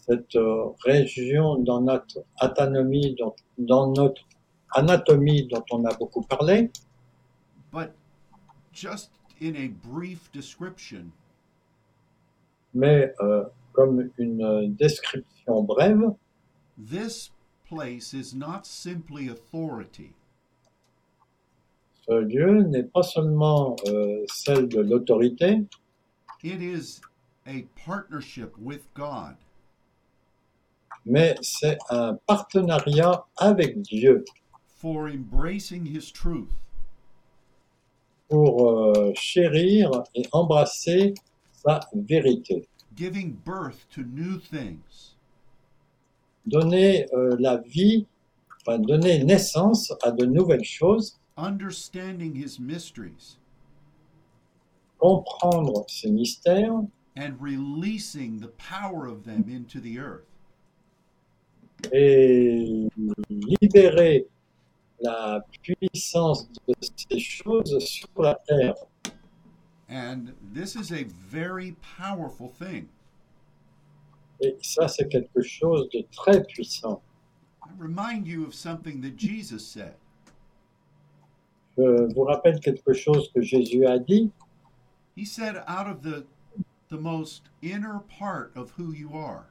cette 0.06 0.38
région 0.84 1.58
dans 1.58 1.82
notre 1.82 2.24
anatomie 2.40 3.14
dont, 3.18 3.34
dans 3.58 3.92
notre 3.92 4.22
anatomie 4.72 5.46
dont 5.46 5.64
on 5.70 5.84
a 5.84 5.94
beaucoup 5.94 6.22
parlé. 6.22 6.70
But 7.70 7.92
just 8.72 9.10
in 9.40 9.54
a 9.56 9.68
brief 9.68 10.32
description, 10.32 11.12
mais 12.74 13.12
euh, 13.20 13.44
comme 13.72 14.10
une 14.18 14.74
description 14.74 15.62
brève, 15.62 16.14
this 16.78 17.30
place 17.68 18.14
is 18.14 18.34
not 18.34 18.66
simply 18.66 19.28
authority, 19.28 20.14
ce 22.08 22.20
lieu 22.20 22.62
n'est 22.62 22.84
pas 22.84 23.02
seulement 23.02 23.76
euh, 23.86 24.24
celle 24.32 24.68
de 24.68 24.80
l'autorité, 24.80 25.64
it 26.42 26.62
is 26.62 27.00
a 27.46 27.64
partnership 27.84 28.56
with 28.58 28.82
God. 28.94 29.36
mais 31.08 31.34
c'est 31.40 31.78
un 31.90 32.18
partenariat 32.26 33.24
avec 33.36 33.80
Dieu. 33.82 34.24
For 34.76 35.08
embracing 35.08 35.86
his 35.86 36.12
truth. 36.12 36.50
Pour 38.28 38.68
euh, 38.68 39.12
chérir 39.14 39.90
et 40.14 40.28
embrasser 40.32 41.14
sa 41.52 41.80
vérité, 41.94 42.68
giving 42.94 43.38
birth 43.44 43.86
to 43.90 44.02
new 44.02 44.38
things, 44.38 45.16
donner 46.48 47.06
euh, 47.12 47.36
la 47.38 47.58
vie, 47.58 48.06
enfin 48.60 48.78
donner 48.78 49.24
naissance 49.24 49.92
à 50.02 50.10
de 50.10 50.24
nouvelles 50.24 50.64
choses, 50.64 51.18
understanding 51.36 52.34
his 52.34 52.58
mysteries, 52.60 53.38
comprendre 54.98 55.84
ses 55.88 56.10
mystères 56.10 56.86
and 57.16 57.34
releasing 57.40 58.40
the 58.40 58.50
power 58.58 59.06
of 59.06 59.24
them 59.24 59.44
into 59.48 59.80
the 59.80 59.98
earth. 59.98 60.28
et 61.92 62.88
libérer 63.30 64.26
la 65.00 65.40
puissance 65.62 66.48
de 66.66 66.74
ces 66.80 67.18
choses 67.18 67.78
sur 67.78 68.08
la 68.18 68.34
terre. 68.46 68.74
And 69.88 70.34
this 70.52 70.76
is 70.76 70.92
a 70.92 71.04
very 71.04 71.76
powerful 71.96 72.48
thing. 72.48 72.88
Et 74.40 74.56
ça, 74.62 74.88
c'est 74.88 75.08
quelque 75.08 75.42
chose 75.42 75.88
de 75.90 76.04
très 76.12 76.44
puissant. 76.44 77.02
I 77.64 77.70
remind 77.78 78.26
you 78.26 78.44
of 78.44 78.54
something 78.54 79.00
that 79.02 79.16
Jesus 79.16 79.60
said. 79.60 79.94
Je 81.76 82.12
vous 82.14 82.24
rappelle 82.24 82.58
quelque 82.60 82.92
chose 82.92 83.30
que 83.32 83.40
Jésus 83.40 83.86
a 83.86 83.98
dit. 83.98 84.30
He 85.16 85.24
said, 85.24 85.56
out 85.66 85.86
of 85.88 86.02
the, 86.02 86.26
the 86.88 86.96
most 86.96 87.50
inner 87.62 88.00
part 88.08 88.52
of 88.56 88.70
who 88.70 88.92
you 88.92 89.10
are, 89.12 89.50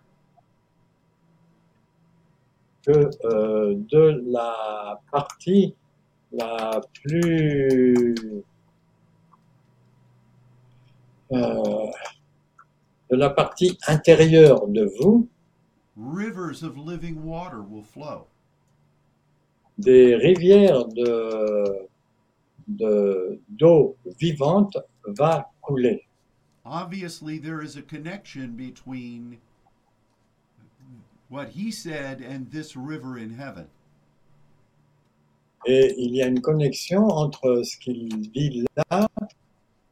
que 2.86 3.10
euh, 3.26 3.76
de 3.76 4.22
la 4.26 5.02
partie 5.12 5.76
la 6.32 6.82
plus 6.94 8.44
euh, 11.34 11.92
de 13.10 13.16
la 13.16 13.30
partie 13.30 13.78
intérieure 13.88 14.68
de 14.68 14.86
vous, 15.00 15.28
rivers 15.96 16.62
of 16.64 16.78
living 16.78 17.24
water 17.24 17.62
will 17.62 17.84
flow. 17.84 18.28
des 19.78 20.16
rivières 20.16 20.86
de 20.88 21.88
de- 22.68 23.40
d'eau 23.48 23.96
vivante 24.20 24.78
va 25.06 25.50
couler. 25.62 26.04
Obviously, 26.66 27.40
there 27.40 27.62
is 27.64 27.78
a 27.78 27.82
connection 27.82 28.56
between 28.58 29.38
what 31.30 31.50
he 31.56 31.72
said 31.72 32.22
and 32.22 32.52
this 32.52 32.76
river 32.76 33.18
in 33.18 33.30
heaven. 33.40 33.68
Et 35.66 35.94
il 35.98 36.16
y 36.16 36.22
a 36.22 36.28
une 36.28 36.42
connexion 36.42 37.08
entre 37.08 37.62
ce 37.64 37.78
qu'il 37.78 38.10
dit 38.32 38.66
là 38.90 39.08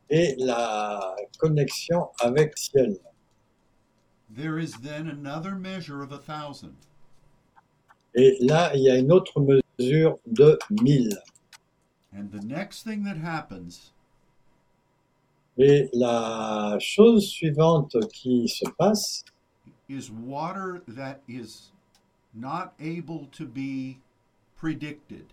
et 0.09 0.35
la 0.37 1.15
connexion 1.37 2.09
avec 2.19 2.57
ciel. 2.57 2.97
There 4.35 4.59
is 4.59 4.73
then 4.81 5.07
another 5.07 5.55
measure 5.55 6.01
of 6.03 6.11
a 6.11 6.17
thousand. 6.17 6.75
Et 8.15 8.37
là, 8.41 8.71
il 8.75 8.83
y 8.83 8.89
a 8.89 8.97
une 8.97 9.11
autre 9.11 9.39
mesure 9.39 10.19
de 10.25 10.57
1000. 10.69 11.09
And 12.13 12.31
the 12.31 12.43
next 12.45 12.83
thing 12.83 13.03
that 13.03 13.17
happens 13.17 13.91
Et 15.57 15.89
la 15.93 16.77
chose 16.79 17.27
suivante 17.29 17.95
qui 18.11 18.47
se 18.47 18.65
passe, 18.77 19.23
is 19.87 20.09
water 20.11 20.81
that 20.87 21.21
is 21.29 21.71
not 22.33 22.73
able 22.79 23.27
to 23.31 23.45
be 23.45 23.97
predicted. 24.57 25.25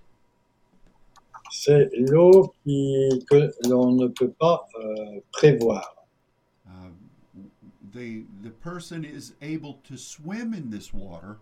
c'est 1.51 1.91
l'eau 1.95 2.55
qui- 2.65 3.25
que 3.29 3.51
l'on 3.69 3.93
ne 3.97 4.07
peut 4.09 4.33
pas 4.39 4.67
euh, 4.81 5.21
prévoir. 5.33 5.85
Um, 6.67 6.95
the, 7.93 8.25
the 8.43 8.51
person 8.51 9.05
is 9.05 9.35
able 9.43 9.81
to 9.85 9.97
swim 9.97 10.55
in 10.55 10.71
this 10.71 10.93
water, 10.93 11.39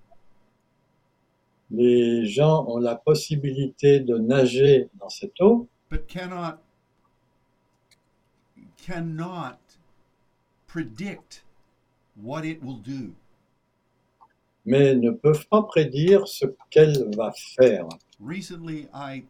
Les 1.72 2.26
gens 2.26 2.66
ont 2.66 2.78
la 2.78 2.96
possibilité 2.96 4.00
de 4.00 4.18
nager 4.18 4.88
dans 4.98 5.08
cette 5.08 5.40
eau, 5.40 5.68
but 5.88 6.08
cannot 6.08 6.58
cannot 8.76 9.58
predict 10.66 11.44
what 12.16 12.44
it 12.44 12.60
will 12.62 12.78
do. 12.78 13.14
mais 14.64 14.94
ne 14.94 15.10
peuvent 15.10 15.46
pas 15.48 15.62
prédire 15.62 16.26
ce 16.26 16.46
qu'elle 16.70 17.14
va 17.16 17.32
faire. 17.56 17.86
Recently, 18.18 18.88
I 18.92 19.24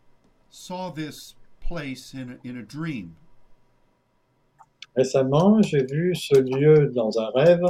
saw 0.50 0.90
this 0.90 1.34
place 1.60 2.14
in 2.14 2.30
a, 2.42 2.48
in 2.48 2.56
a 2.56 2.62
dream, 2.62 3.16
Récemment, 4.96 5.62
j'ai 5.62 5.84
vu 5.84 6.14
ce 6.14 6.38
lieu 6.38 6.90
dans 6.94 7.18
un 7.18 7.30
rêve 7.30 7.62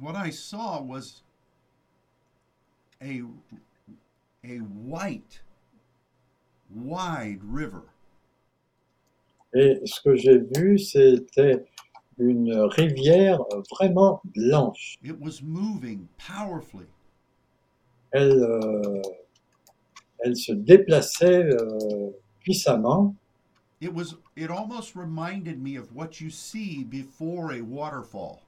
what 0.00 0.14
I 0.16 0.30
saw 0.30 0.82
was 0.82 1.22
a 3.00 3.22
a 4.44 4.58
white, 4.58 5.40
wide 6.74 7.40
river. 7.42 7.84
et 9.54 9.80
ce 9.84 10.00
que 10.00 10.14
j'ai 10.14 10.38
vu, 10.38 10.78
c'était 10.78 11.64
une 12.18 12.54
rivière 12.54 13.40
vraiment 13.70 14.20
blanche. 14.24 14.98
It 15.02 15.18
was 15.20 15.42
moving 15.42 16.08
powerfully. 16.18 16.86
Elle, 18.10 18.42
euh, 18.42 19.02
elle 20.20 20.36
se 20.36 20.52
déplaçait 20.52 21.44
euh, 21.44 22.10
puissamment 22.40 23.14
It 23.80 23.94
was 23.94 24.16
it 24.34 24.50
almost 24.50 24.96
reminded 24.96 25.62
me 25.62 25.76
of 25.76 25.94
what 25.94 26.20
you 26.20 26.30
see 26.30 26.84
before 26.84 27.52
a 27.52 27.60
waterfall. 27.60 28.42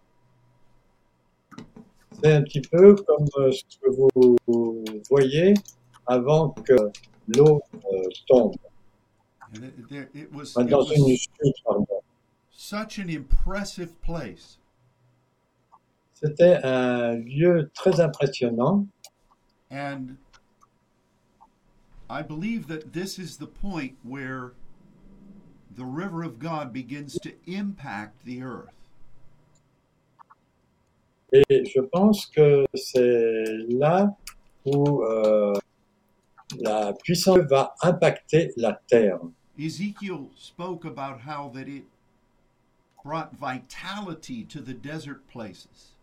C'est 2.23 2.33
un 2.33 2.43
petit 2.43 2.61
peu 2.61 2.97
comme 2.97 3.27
euh, 3.39 3.53
ce 3.53 3.79
que 3.79 3.91
vous 3.91 4.37
voyez 5.09 5.55
avant 6.07 6.51
que 6.51 6.75
l'eau 7.29 7.63
euh, 7.75 8.09
tombe, 8.27 8.57
it, 9.55 10.09
it 10.13 10.33
was, 10.33 10.57
it 10.57 10.69
dans 10.69 10.85
une 10.85 11.17
chute, 11.17 11.55
pardon. 11.65 11.87
such 12.51 12.99
an 12.99 13.09
impressive 13.09 14.01
place. 14.03 14.59
C'était 16.15 16.61
un 16.63 17.17
lieu 17.17 17.71
très 17.75 18.01
impressionnant 18.01 18.87
And 19.71 20.17
I 22.11 22.23
believe 22.23 22.67
that 22.67 22.93
this 22.93 23.19
is 23.19 23.37
the 23.39 23.47
point 23.47 23.97
where 24.03 24.53
the 25.77 25.85
river 25.85 26.23
of 26.23 26.39
God 26.39 26.73
begins 26.73 27.19
to 27.21 27.33
impact 27.47 28.25
the 28.25 28.43
earth. 28.43 28.75
et 31.33 31.65
je 31.65 31.81
pense 31.81 32.27
que 32.27 32.67
c'est 32.75 33.45
là 33.69 34.17
où 34.67 35.03
euh, 35.03 35.55
la 36.59 36.93
puissance 36.93 37.39
va 37.49 37.75
impacter 37.83 38.53
la 38.57 38.81
terre. 38.89 39.21
Ezekiel 39.59 40.29
spoke 40.37 40.85
about 40.85 41.21
how 41.21 41.51
that 41.51 41.69
it 41.69 41.85
brought 43.05 43.33
vitality 43.39 44.45
to 44.45 44.61
the 44.61 44.75
desert 44.75 45.21
places. 45.29 45.95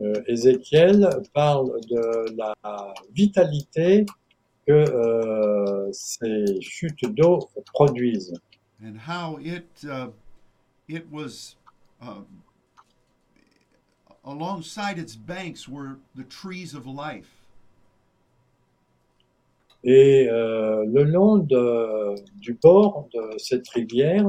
Euh, 0.00 0.22
Ézéchiel 0.26 1.08
parle 1.32 1.80
de 1.88 2.36
la 2.36 2.54
vitalité 3.14 4.04
que 4.66 4.72
euh, 4.72 5.90
ces 5.92 6.60
chutes 6.60 7.04
d'eau 7.14 7.48
produisent. 7.72 8.34
And 8.82 8.96
how 9.08 9.38
it 9.38 9.66
uh, 9.84 10.08
it 10.88 11.06
was 11.10 11.56
alongside 14.24 14.98
its 14.98 15.16
banks 15.16 15.68
were 15.68 15.98
the 16.14 16.24
trees 16.24 16.74
of 16.74 16.86
life. 16.86 17.30
Et 19.84 20.28
euh, 20.28 20.84
le 20.84 21.04
long 21.04 21.38
de- 21.38 22.16
du 22.40 22.54
bord 22.54 23.08
de 23.14 23.38
cette 23.38 23.68
rivière, 23.68 24.26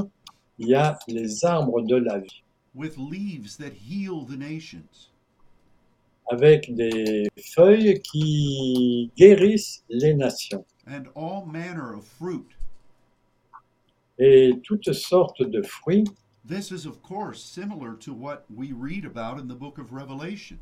il 0.59 0.67
y 0.67 0.75
a 0.75 0.97
les 1.07 1.43
arbres 1.45 1.81
de 1.81 1.95
la 1.95 2.19
vie, 2.19 2.43
with 2.75 2.95
leaves 2.97 3.57
that 3.57 3.73
heal 3.73 4.23
the 4.23 4.37
nations 4.37 5.09
avec 6.29 6.73
des 6.75 7.27
feuilles 7.55 7.99
qui 8.01 9.11
guérissent 9.17 9.83
les 9.89 10.13
nations. 10.13 10.65
And 10.87 11.03
all 11.15 11.45
manner 11.45 11.95
of 11.95 12.05
fruit. 12.05 12.45
Et 14.19 14.53
toutes 14.63 14.93
sortes 14.93 15.43
de 15.43 15.61
fruits. 15.61 16.05
this 16.47 16.71
is 16.71 16.85
of 16.85 17.01
course 17.03 17.43
similar 17.43 17.93
to 17.93 18.13
what 18.13 18.45
we 18.53 18.71
read 18.71 19.03
about 19.05 19.39
in 19.39 19.47
the 19.47 19.55
book 19.55 19.77
of 19.77 19.91
revelation. 19.91 20.57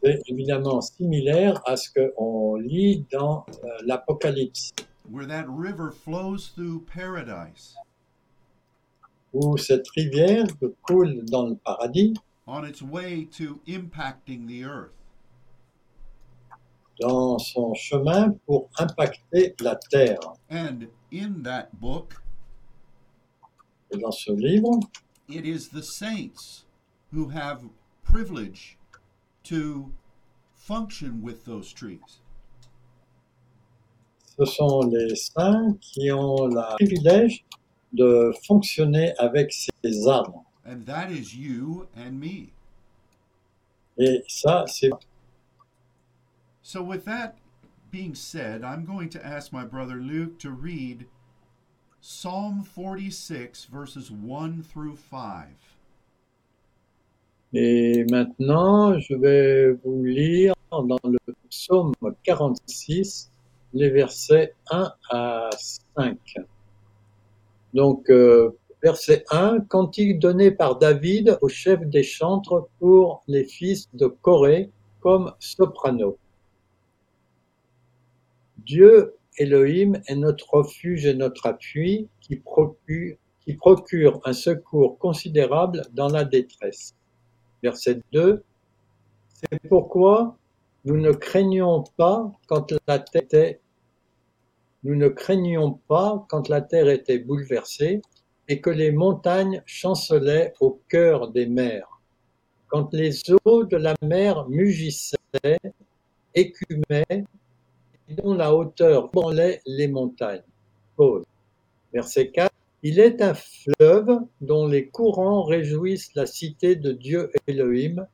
C'est 0.00 0.20
évidemment 0.28 0.80
similaire 0.80 1.60
à 1.66 1.76
ce 1.76 1.90
qu'on 1.90 2.56
lit 2.56 3.04
dans 3.10 3.44
euh, 3.64 3.68
l'Apocalypse, 3.84 4.70
where 5.10 5.26
that 5.26 5.46
river 5.48 5.90
flows 5.90 6.50
through 6.54 6.84
paradise. 6.86 7.74
Où 9.32 9.56
cette 9.56 9.88
rivière 9.90 10.46
coule 10.82 11.24
dans 11.24 11.48
le 11.48 11.56
paradis, 11.56 12.14
on 12.48 12.64
its 12.64 12.80
way 12.82 13.24
to 13.30 13.60
impacting 13.66 14.46
the 14.48 14.64
earth 14.64 14.92
dans 17.00 17.38
son 17.38 17.74
chemin 17.74 18.32
pour 18.46 18.68
impacter 18.80 19.54
la 19.60 19.76
terre. 19.90 20.18
and 20.50 20.88
in 21.12 21.42
that 21.42 21.68
book 21.80 22.14
Et 23.90 23.98
dans 23.98 24.10
ce 24.10 24.32
livre, 24.32 24.80
it 25.28 25.46
is 25.46 25.68
the 25.68 25.82
saints 25.82 26.64
who 27.12 27.28
have 27.28 27.62
privilege 28.02 28.76
to 29.44 29.90
function 30.54 31.22
with 31.22 31.44
those 31.44 31.72
trees. 31.72 32.20
ce 34.38 34.44
sont 34.44 34.80
les 34.90 35.14
saints 35.16 35.76
qui 35.80 36.10
ont 36.12 36.46
le 36.46 36.74
privilège 36.76 37.44
de 37.92 38.32
fonctionner 38.46 39.14
avec 39.18 39.52
ces 39.52 40.06
arbres. 40.08 40.44
And 40.68 40.84
that 40.84 41.10
is 41.10 41.34
you 41.34 41.88
and 41.96 42.20
me. 42.20 42.52
Et 43.96 44.22
ça, 44.28 44.66
c'est 44.66 44.90
So, 46.62 46.82
with 46.82 47.06
that 47.06 47.38
being 47.90 48.14
said, 48.14 48.62
I'm 48.62 48.84
going 48.84 49.08
to 49.10 49.26
ask 49.26 49.50
my 49.50 49.64
brother 49.64 49.94
Luke 49.94 50.38
to 50.40 50.50
read 50.50 51.06
Psalm 52.02 52.62
46, 52.62 53.64
verses 53.72 54.10
1 54.10 54.62
through 54.62 54.96
5. 54.96 55.46
Et 57.54 58.04
maintenant, 58.10 58.98
je 59.00 59.14
vais 59.14 59.72
vous 59.82 60.04
lire 60.04 60.52
dans 60.70 60.98
le 61.02 61.18
psaume 61.48 61.94
46, 62.24 63.30
les 63.72 63.88
versets 63.88 64.52
1 64.70 64.92
à 65.10 65.48
5. 65.96 66.18
Donc, 67.72 68.10
euh, 68.10 68.50
verset 68.82 69.24
1, 69.30 69.60
cantique 69.68 70.18
donné 70.18 70.50
par 70.50 70.78
David 70.78 71.38
au 71.40 71.48
chef 71.48 71.80
des 71.80 72.02
chantres 72.02 72.68
pour 72.78 73.22
les 73.26 73.44
fils 73.44 73.88
de 73.94 74.06
Corée 74.06 74.70
comme 75.00 75.32
soprano. 75.38 76.18
Dieu 78.58 79.14
Elohim 79.38 80.00
est 80.06 80.16
notre 80.16 80.52
refuge 80.54 81.06
et 81.06 81.14
notre 81.14 81.46
appui 81.46 82.08
qui 82.20 82.36
procure, 82.36 84.20
un 84.24 84.32
secours 84.32 84.98
considérable 84.98 85.82
dans 85.92 86.08
la 86.08 86.24
détresse. 86.24 86.94
Verset 87.62 88.00
2. 88.12 88.42
C'est 89.32 89.68
pourquoi 89.68 90.36
nous 90.84 90.98
ne 90.98 91.12
craignons 91.12 91.84
nous 94.84 94.94
ne 94.94 95.08
craignons 95.08 95.80
pas 95.88 96.26
quand 96.28 96.48
la 96.48 96.60
terre 96.60 96.88
était 96.88 97.18
bouleversée 97.18 98.00
et 98.48 98.60
que 98.60 98.70
les 98.70 98.90
montagnes 98.90 99.62
chancelaient 99.66 100.54
au 100.60 100.80
cœur 100.88 101.30
des 101.30 101.46
mers. 101.46 102.00
Quand 102.68 102.92
les 102.92 103.20
eaux 103.44 103.64
de 103.64 103.76
la 103.76 103.94
mer 104.02 104.48
mugissaient, 104.48 105.16
écumaient, 106.34 107.24
et 108.08 108.14
dont 108.14 108.34
la 108.34 108.54
hauteur 108.54 109.10
branlait 109.10 109.60
les 109.66 109.88
montagnes. 109.88 110.42
Pause. 110.96 111.24
Verset 111.92 112.30
4. 112.30 112.52
Il 112.82 113.00
est 113.00 113.20
un 113.22 113.34
fleuve 113.34 114.20
dont 114.40 114.66
les 114.66 114.88
courants 114.88 115.42
réjouissent 115.42 116.14
la 116.14 116.26
cité 116.26 116.76
de 116.76 116.92
Dieu 116.92 117.30
Elohim, 117.46 118.06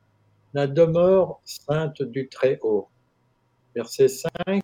la 0.53 0.67
demeure 0.67 1.39
sainte 1.43 2.01
du 2.01 2.27
Très-Haut. 2.27 2.87
Verset 3.75 4.07
5. 4.07 4.63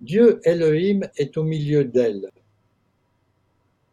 Dieu 0.00 0.40
Elohim 0.44 1.02
est 1.16 1.36
au 1.36 1.44
milieu 1.44 1.84
d'elle. 1.84 2.30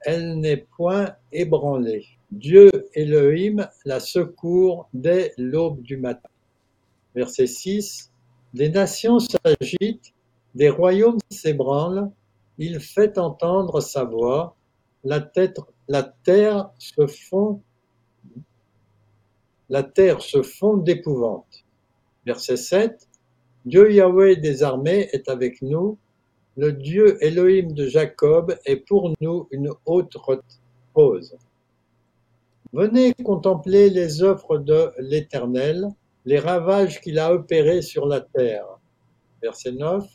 Elle 0.01 0.39
n'est 0.39 0.57
point 0.77 1.15
ébranlée. 1.31 2.05
Dieu 2.31 2.69
Elohim 2.93 3.67
la 3.85 3.99
secourt 3.99 4.87
dès 4.93 5.33
l'aube 5.37 5.81
du 5.81 5.97
matin. 5.97 6.29
Verset 7.15 7.47
6. 7.47 8.11
Des 8.53 8.69
nations 8.69 9.19
s'agitent, 9.19 10.13
des 10.55 10.69
royaumes 10.69 11.19
s'ébranlent, 11.29 12.11
il 12.57 12.79
fait 12.79 13.17
entendre 13.17 13.79
sa 13.79 14.03
voix, 14.03 14.55
la, 15.03 15.21
tête, 15.21 15.59
la 15.87 16.03
terre 16.03 16.71
se 16.77 17.07
fond, 17.07 17.61
la 19.69 19.83
terre 19.83 20.21
se 20.21 20.41
fond 20.41 20.77
d'épouvante. 20.77 21.65
Verset 22.25 22.57
7. 22.57 23.07
Dieu 23.65 23.91
Yahweh 23.91 24.37
des 24.37 24.63
armées 24.63 25.09
est 25.11 25.29
avec 25.29 25.61
nous, 25.61 25.97
le 26.59 26.73
Dieu 26.73 27.17
Elohim 27.23 27.71
de 27.71 27.87
Jacob 27.87 28.53
est 28.65 28.75
pour 28.75 29.13
nous 29.21 29.47
une 29.49 29.71
haute 29.85 30.13
repose. 30.15 31.37
Venez 32.73 33.13
contempler 33.13 33.89
les 33.89 34.21
œuvres 34.23 34.57
de 34.57 34.91
l'Éternel, 34.99 35.87
les 36.25 36.37
ravages 36.37 36.99
qu'il 36.99 37.17
a 37.17 37.33
opérés 37.33 37.81
sur 37.81 38.05
la 38.05 38.19
terre. 38.19 38.65
Verset 39.41 39.71
9. 39.71 40.05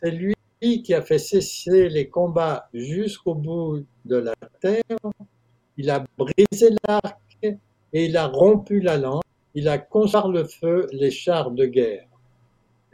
C'est 0.00 0.12
lui 0.12 0.34
qui 0.60 0.94
a 0.94 1.02
fait 1.02 1.18
cesser 1.18 1.90
les 1.90 2.08
combats 2.08 2.70
jusqu'au 2.72 3.34
bout 3.34 3.84
de 4.06 4.16
la 4.16 4.34
terre. 4.62 4.82
Il 5.76 5.90
a 5.90 6.06
brisé 6.16 6.70
l'arc 6.88 7.20
et 7.42 7.58
il 7.92 8.16
a 8.16 8.28
rompu 8.28 8.80
la 8.80 8.96
lance. 8.96 9.22
Il 9.54 9.68
a 9.68 9.76
par 9.76 10.28
le 10.28 10.44
feu 10.44 10.86
les 10.92 11.10
chars 11.10 11.50
de 11.50 11.66
guerre. 11.66 12.08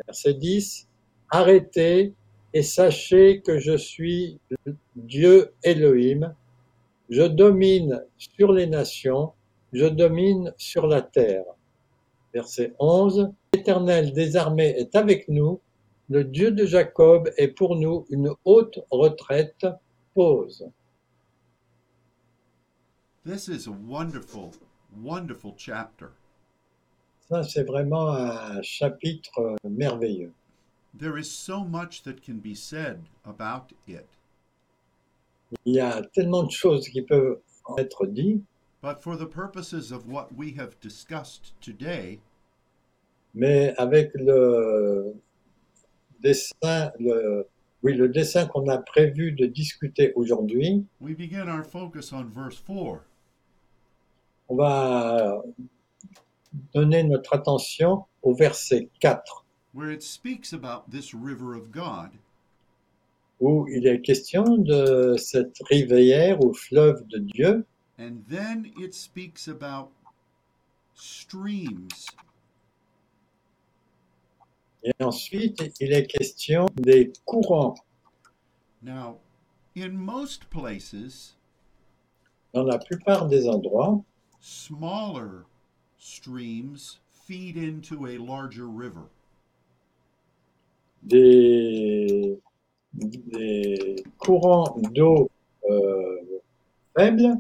Verset 0.05 0.35
10. 0.35 0.89
Arrêtez 1.31 2.13
et 2.55 2.63
sachez 2.63 3.41
que 3.41 3.59
je 3.59 3.77
suis 3.77 4.39
Dieu 4.97 5.53
Elohim. 5.63 6.35
Je 7.09 7.23
domine 7.23 8.05
sur 8.19 8.53
les 8.53 8.67
nations, 8.67 9.33
je 9.73 9.87
domine 9.87 10.53
sur 10.57 10.87
la 10.87 11.03
terre. 11.03 11.45
Verset 12.33 12.75
11. 12.79 13.33
L'Éternel 13.55 14.13
des 14.13 14.37
armées 14.37 14.75
est 14.79 14.97
avec 14.97 15.29
nous, 15.29 15.61
le 16.09 16.25
Dieu 16.25 16.51
de 16.51 16.67
Jacob 16.67 17.31
est 17.39 17.49
pour 17.49 17.77
nous 17.77 18.07
une 18.11 18.35
haute 18.45 18.79
retraite. 18.91 19.67
Pause. 20.15 20.69
This 23.25 23.49
is 23.49 23.67
a 23.67 23.71
wonderful, 23.71 24.51
wonderful 24.95 25.55
chapter. 25.57 26.09
Ça, 27.29 27.43
c'est 27.45 27.63
vraiment 27.63 28.11
un 28.11 28.61
chapitre 28.63 29.57
merveilleux. 29.65 30.33
There 30.95 31.17
is 31.17 31.31
so 31.31 31.65
much 31.65 32.03
that 32.03 32.23
can 32.23 32.39
be 32.41 32.55
said 32.55 33.01
about 33.25 33.73
it, 33.87 34.07
Il 35.65 35.75
y 35.75 35.81
a 35.81 36.03
tellement 36.15 36.45
de 36.45 36.51
choses 36.51 36.89
qui 36.89 37.03
peuvent 37.03 37.41
en 37.67 37.77
être 37.79 38.07
dites, 38.07 38.43
but 38.81 39.03
for 39.03 39.17
the 39.17 39.27
purposes 39.27 39.93
of 39.93 40.07
what 40.09 40.29
we 40.35 40.53
have 40.59 40.79
discussed 40.81 41.55
today, 41.61 42.21
mais 43.35 43.75
avec 43.79 44.11
le 44.15 45.15
dessin, 46.21 46.93
le, 46.99 47.47
oui, 47.83 47.95
le 47.95 48.09
dessin 48.09 48.47
qu'on 48.47 48.69
a 48.69 48.79
prévu 48.79 49.33
de 49.33 49.47
discuter 49.47 50.13
aujourd'hui, 50.15 50.85
we 51.01 51.15
begin 51.15 51.49
our 51.49 51.65
focus 51.65 52.13
on 52.13 52.25
verse 52.25 52.59
4. 52.59 53.03
on 54.49 54.57
va 54.57 55.43
donner 56.75 57.03
notre 57.05 57.35
attention 57.35 58.05
au 58.23 58.35
verset 58.35 58.91
4, 59.01 59.42
where 59.73 59.91
it 59.91 60.03
speaks 60.03 60.53
about 60.53 60.91
this 60.91 61.15
river 61.15 61.55
of 61.55 61.73
God. 61.73 62.11
Où 63.41 63.67
il 63.69 63.87
est 63.87 64.03
question 64.03 64.59
de 64.59 65.17
cette 65.17 65.57
rivière 65.69 66.41
ou 66.41 66.53
fleuve 66.55 67.07
de 67.09 67.19
Dieu, 67.19 67.67
and 67.99 68.25
then 68.29 68.73
it 68.79 68.95
speaks 68.95 69.49
about 69.49 69.91
streams. 70.95 71.89
Et 74.85 74.93
ensuite 75.01 75.61
il 75.81 75.93
est 75.93 76.07
question 76.07 76.67
des 76.77 77.13
courants. 77.25 77.77
now 78.83 79.19
in 79.75 79.97
most 79.97 80.49
places 80.51 81.37
Dans 82.53 82.65
la 82.65 82.79
plupart 82.79 83.29
des 83.29 83.49
endroits, 83.49 84.05
smaller 84.41 85.47
streams 85.99 86.99
feed 87.11 87.57
into 87.57 88.07
a 88.07 88.19
larger 88.19 88.67
river 88.69 89.09
des, 91.03 92.39
des 92.95 93.97
courants 94.19 94.77
d'eau 94.93 95.31
euh, 95.71 96.17
faibles 96.97 97.37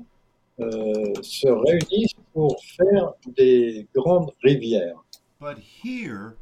euh, 0.61 1.13
se 1.23 1.49
réunissent 1.49 2.15
pour 2.33 2.57
faire 2.77 3.13
des 3.37 3.87
grandes 3.95 4.33
rivières. 4.43 5.03
but 5.41 5.59
here 5.59 6.37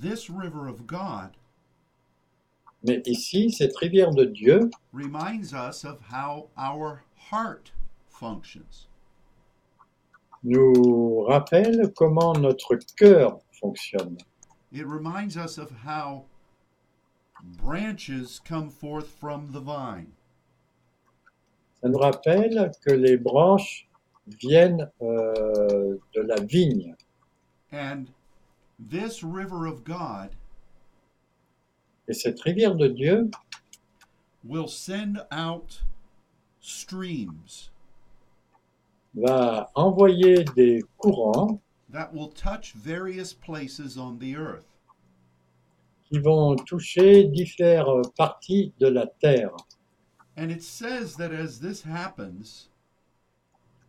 this 0.00 0.28
river 0.30 0.68
of 0.68 0.86
God 0.86 1.30
Mais 2.84 3.00
ici, 3.06 3.52
cette 3.52 3.76
rivière 3.76 4.10
de 4.12 4.24
Dieu 4.24 4.68
reminds 4.92 5.52
us 5.54 5.84
of 5.84 6.00
how 6.10 6.48
our 6.58 7.02
heart 7.30 7.72
functions 8.08 8.88
nous 10.44 11.22
rappelle 11.28 11.92
comment 11.94 12.32
notre 12.34 12.76
cœur 12.96 13.38
fonctionne. 13.52 14.18
it 14.72 14.84
reminds 14.86 15.36
us 15.36 15.58
of 15.58 15.70
how 15.84 16.24
branches 17.42 18.40
come 18.44 18.70
forth 18.70 19.08
from 19.08 19.52
the 19.52 19.60
vine 19.60 20.12
Ça 21.82 21.88
nous 21.88 21.98
rappelle 21.98 22.70
que 22.86 22.92
les 22.92 23.16
branches 23.16 23.88
viennent 24.40 24.88
euh, 25.02 25.98
de 26.14 26.20
la 26.20 26.36
vigne. 26.40 26.94
And 27.72 28.06
this 28.78 29.24
river 29.24 29.66
of 29.66 29.82
God 29.82 30.30
Et 32.08 32.14
cette 32.14 32.40
rivière 32.40 32.76
de 32.76 32.88
Dieu 32.88 33.30
will 34.44 34.68
send 34.68 35.24
out 35.32 35.82
streams 36.60 37.70
va 39.14 39.70
envoyer 39.74 40.44
des 40.56 40.82
courants 40.98 41.60
that 41.90 42.12
will 42.14 42.28
touch 42.28 42.72
various 42.72 43.32
places 43.34 43.98
on 43.98 44.18
the 44.18 44.34
earth. 44.34 44.71
Qui 46.12 46.18
vont 46.18 46.56
toucher 46.56 47.24
différentes 47.24 48.14
parties 48.16 48.72
de 48.78 48.88
la 48.88 49.06
terre. 49.06 49.56
And 50.36 50.50
it 50.50 50.62
says 50.62 51.16
that 51.16 51.32
as 51.32 51.58
this 51.58 51.82
happens, 51.84 52.68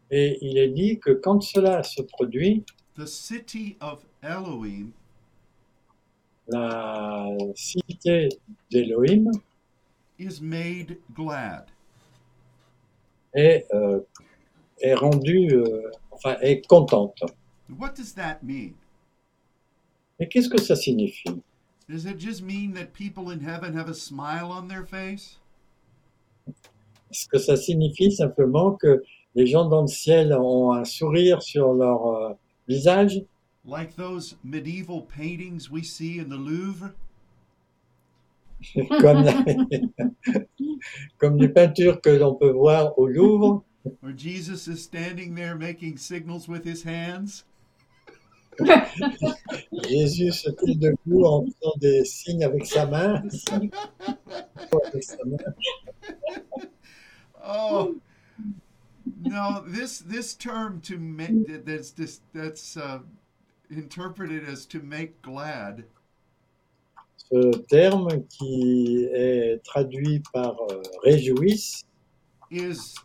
Et 0.09 0.37
il 0.41 0.57
est 0.57 0.69
dit 0.69 0.99
que 0.99 1.11
quand 1.11 1.41
cela 1.41 1.81
se 1.83 2.01
produit, 2.01 2.63
the 2.95 3.05
city 3.07 3.77
of 3.81 4.05
Elohim 4.21 4.91
la 6.47 7.29
cité 7.55 8.29
d'Élohim 8.69 9.31
is 10.19 10.39
made 10.41 10.97
glad. 11.15 11.65
est, 13.33 13.65
euh, 13.73 14.01
est 14.79 14.93
rendue, 14.93 15.55
euh, 15.55 15.89
enfin, 16.11 16.37
est 16.41 16.65
contente. 16.67 17.23
What 17.69 17.93
does 17.95 18.13
that 18.15 18.39
mean? 18.43 18.73
Et 20.19 20.27
qu'est-ce 20.27 20.49
que 20.49 20.61
ça 20.61 20.75
signifie? 20.75 21.41
Does 21.89 22.05
it 22.05 22.17
just 22.17 22.41
mean 22.41 22.73
that 22.73 22.93
people 22.93 23.29
in 23.29 23.41
heaven 23.41 23.73
have 23.73 23.89
a 23.89 23.93
smile 23.93 24.51
on 24.51 24.67
their 24.67 24.85
face? 24.85 25.39
Est-ce 27.11 27.27
que 27.27 27.37
ça 27.37 27.55
signifie 27.55 28.11
simplement 28.11 28.71
que 28.71 29.03
les 29.35 29.47
gens 29.47 29.67
dans 29.67 29.81
le 29.81 29.87
ciel 29.87 30.33
ont 30.33 30.73
un 30.73 30.85
sourire 30.85 31.41
sur 31.41 31.73
leur 31.73 32.07
euh, 32.07 32.33
visage, 32.67 33.21
Like 33.65 33.95
those 33.95 34.35
medieval 34.43 35.01
paintings 35.01 35.71
we 35.71 35.83
see 35.83 36.19
in 36.19 36.27
the 36.29 36.37
Louvre? 36.37 36.91
comme, 38.99 39.25
comme 41.17 41.37
les 41.37 41.49
peintures 41.49 42.01
que 42.01 42.09
l'on 42.09 42.35
peut 42.35 42.51
voir 42.51 42.97
au 42.97 43.07
Louvre, 43.07 43.63
Where 44.01 44.13
Jesus 44.13 44.67
is 44.67 44.81
standing 44.81 45.35
there 45.35 45.55
making 45.55 45.97
signals 45.97 46.47
with 46.47 46.63
his 46.63 46.83
hands? 46.83 47.43
Jésus 49.89 50.31
se 50.31 50.49
tient 50.51 50.75
debout 50.75 51.25
en 51.25 51.45
faisant 51.45 51.73
des 51.79 52.05
signes 52.05 52.43
avec 52.43 52.65
sa 52.65 52.85
main. 52.85 53.23
Avec 54.85 55.03
sa 55.03 55.17
main. 55.25 55.37
Oh 57.45 57.95
no! 59.21 59.63
This 59.67 59.99
this 59.99 60.33
term 60.33 60.79
to 60.81 60.97
make 60.97 61.65
that's 61.65 61.91
this 61.91 62.21
that's 62.33 62.77
uh, 62.77 62.99
interpreted 63.69 64.47
as 64.47 64.65
to 64.67 64.79
make 64.79 65.21
glad 65.21 65.83
Ce 67.31 67.57
terme 67.67 68.23
qui 68.27 69.05
est 69.11 69.63
traduit 69.63 70.21
par 70.33 70.55
euh, 70.69 70.81
réjouisse 71.03 71.83
is 72.51 72.95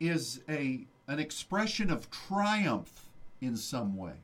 is 0.00 0.40
a 0.48 0.86
an 1.08 1.18
expression 1.18 1.90
of 1.90 2.08
triumph 2.10 3.10
in 3.40 3.56
some 3.56 3.96
way. 3.96 4.14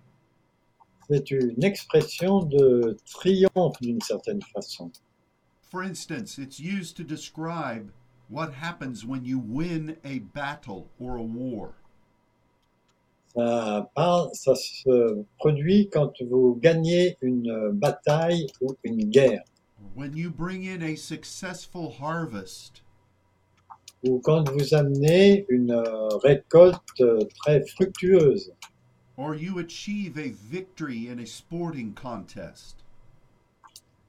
C'est 1.09 1.31
une 1.31 1.63
expression 1.65 2.43
de 2.43 2.97
triomphe 3.11 3.81
d'une 3.81 4.01
certaine 4.01 4.43
façon. 4.55 4.91
For 5.71 5.83
instance, 5.83 6.39
it's 6.39 6.59
used 6.59 6.97
to 6.97 7.05
describe 7.05 7.91
what 8.31 8.53
happens 8.53 9.05
when 9.05 9.25
you 9.25 9.39
win 9.39 9.97
a 10.05 10.21
battle 10.35 10.89
or 11.01 11.17
a 11.17 11.23
war. 11.23 11.75
Ça, 13.35 13.91
parle, 13.95 14.31
ça 14.35 14.55
se 14.55 15.25
produit 15.39 15.89
quand 15.91 16.13
vous 16.29 16.59
gagnez 16.61 17.17
une 17.23 17.71
bataille 17.73 18.47
ou 18.61 18.75
une 18.85 19.11
guerre, 19.11 19.43
When 19.95 20.17
you 20.17 20.31
bring 20.31 20.65
in 20.65 20.83
a 20.83 20.97
successful 20.97 21.91
harvest, 22.01 22.83
ou 24.05 24.21
quand 24.21 24.49
vous 24.51 24.75
amenez 24.75 25.45
une 25.49 25.75
récolte 26.23 27.03
très 27.41 27.65
fructueuse, 27.67 28.53
or 29.19 29.35
you 29.35 29.59
achieve 29.59 30.17
a 30.17 30.31
victory 30.31 31.09
in 31.09 31.19
a 31.19 31.27
sporting 31.27 31.93
contest. 31.93 32.83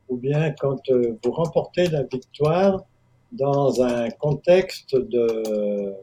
ou 0.10 0.18
bien 0.18 0.54
quand 0.60 0.82
euh, 0.90 1.18
vous 1.24 1.32
remportez 1.32 1.88
la 1.88 2.04
victoire 2.04 2.84
dans 3.32 3.82
un 3.82 4.10
contexte 4.10 4.96
de, 4.96 5.96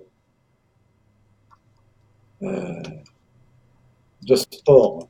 euh, 2.43 2.83
de 4.23 4.37
sport. 4.37 5.09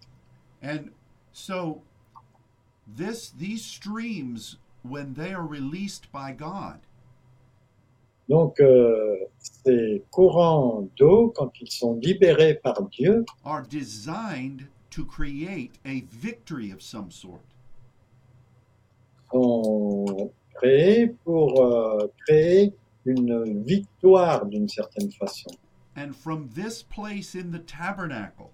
And 0.62 0.90
so 1.32 1.82
this 2.86 3.30
these 3.30 3.64
streams 3.64 4.56
when 4.82 5.14
they 5.14 5.34
are 5.34 5.46
released 5.46 6.10
by 6.10 6.32
God, 6.32 6.80
Donc, 8.28 8.58
euh, 8.60 9.16
ces 9.38 10.02
courants 10.10 10.88
d'eau, 10.96 11.32
quand 11.34 11.52
ils 11.60 11.70
sont 11.70 11.94
libérés 12.02 12.54
par 12.54 12.82
Dieu, 12.88 13.24
are 13.44 13.62
designed 13.62 14.68
to 14.90 15.04
create 15.04 15.78
a 15.84 16.02
victory 16.10 16.72
of 16.72 16.82
some 16.82 17.10
sort. 17.10 17.40
sont 19.32 20.30
créés 20.54 21.08
pour 21.24 21.60
euh, 21.60 22.06
créer 22.26 22.72
une 23.04 23.62
victoire 23.64 24.46
d'une 24.46 24.68
certaine 24.68 25.10
façon. 25.12 25.50
And 25.96 26.14
from 26.14 26.48
this 26.54 26.82
place 26.82 27.34
in 27.34 27.50
the 27.50 27.64
tabernacle, 27.64 28.50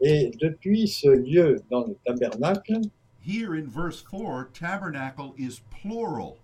Et 0.00 0.32
depuis 0.38 0.86
ce 0.86 1.08
lieu 1.08 1.62
dans 1.70 1.86
le 1.86 1.96
tabernacle, 2.04 2.80
here 3.20 3.54
in 3.54 3.66
verse 3.66 4.02
4, 4.02 4.50
tabernacle 4.52 5.32
is 5.38 5.62
plural. 5.70 6.36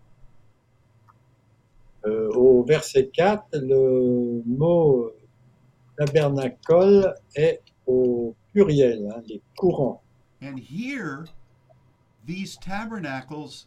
Euh, 2.07 2.31
au 2.33 2.63
verset 2.65 3.09
4, 3.09 3.45
le 3.53 4.43
mot 4.47 5.11
tabernacle 5.99 7.15
est 7.35 7.61
au 7.87 8.35
pluriel, 8.53 9.11
hein, 9.15 9.23
les 9.27 9.43
courants. 9.57 10.03
And 10.43 10.59
here, 10.59 11.27
these 12.27 12.57
tabernacles 12.57 13.67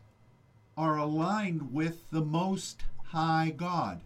are 0.75 0.97
aligned 0.97 1.71
with 1.71 2.09
the 2.11 2.21
Most 2.21 2.81
High 3.13 3.51
God. 3.51 3.99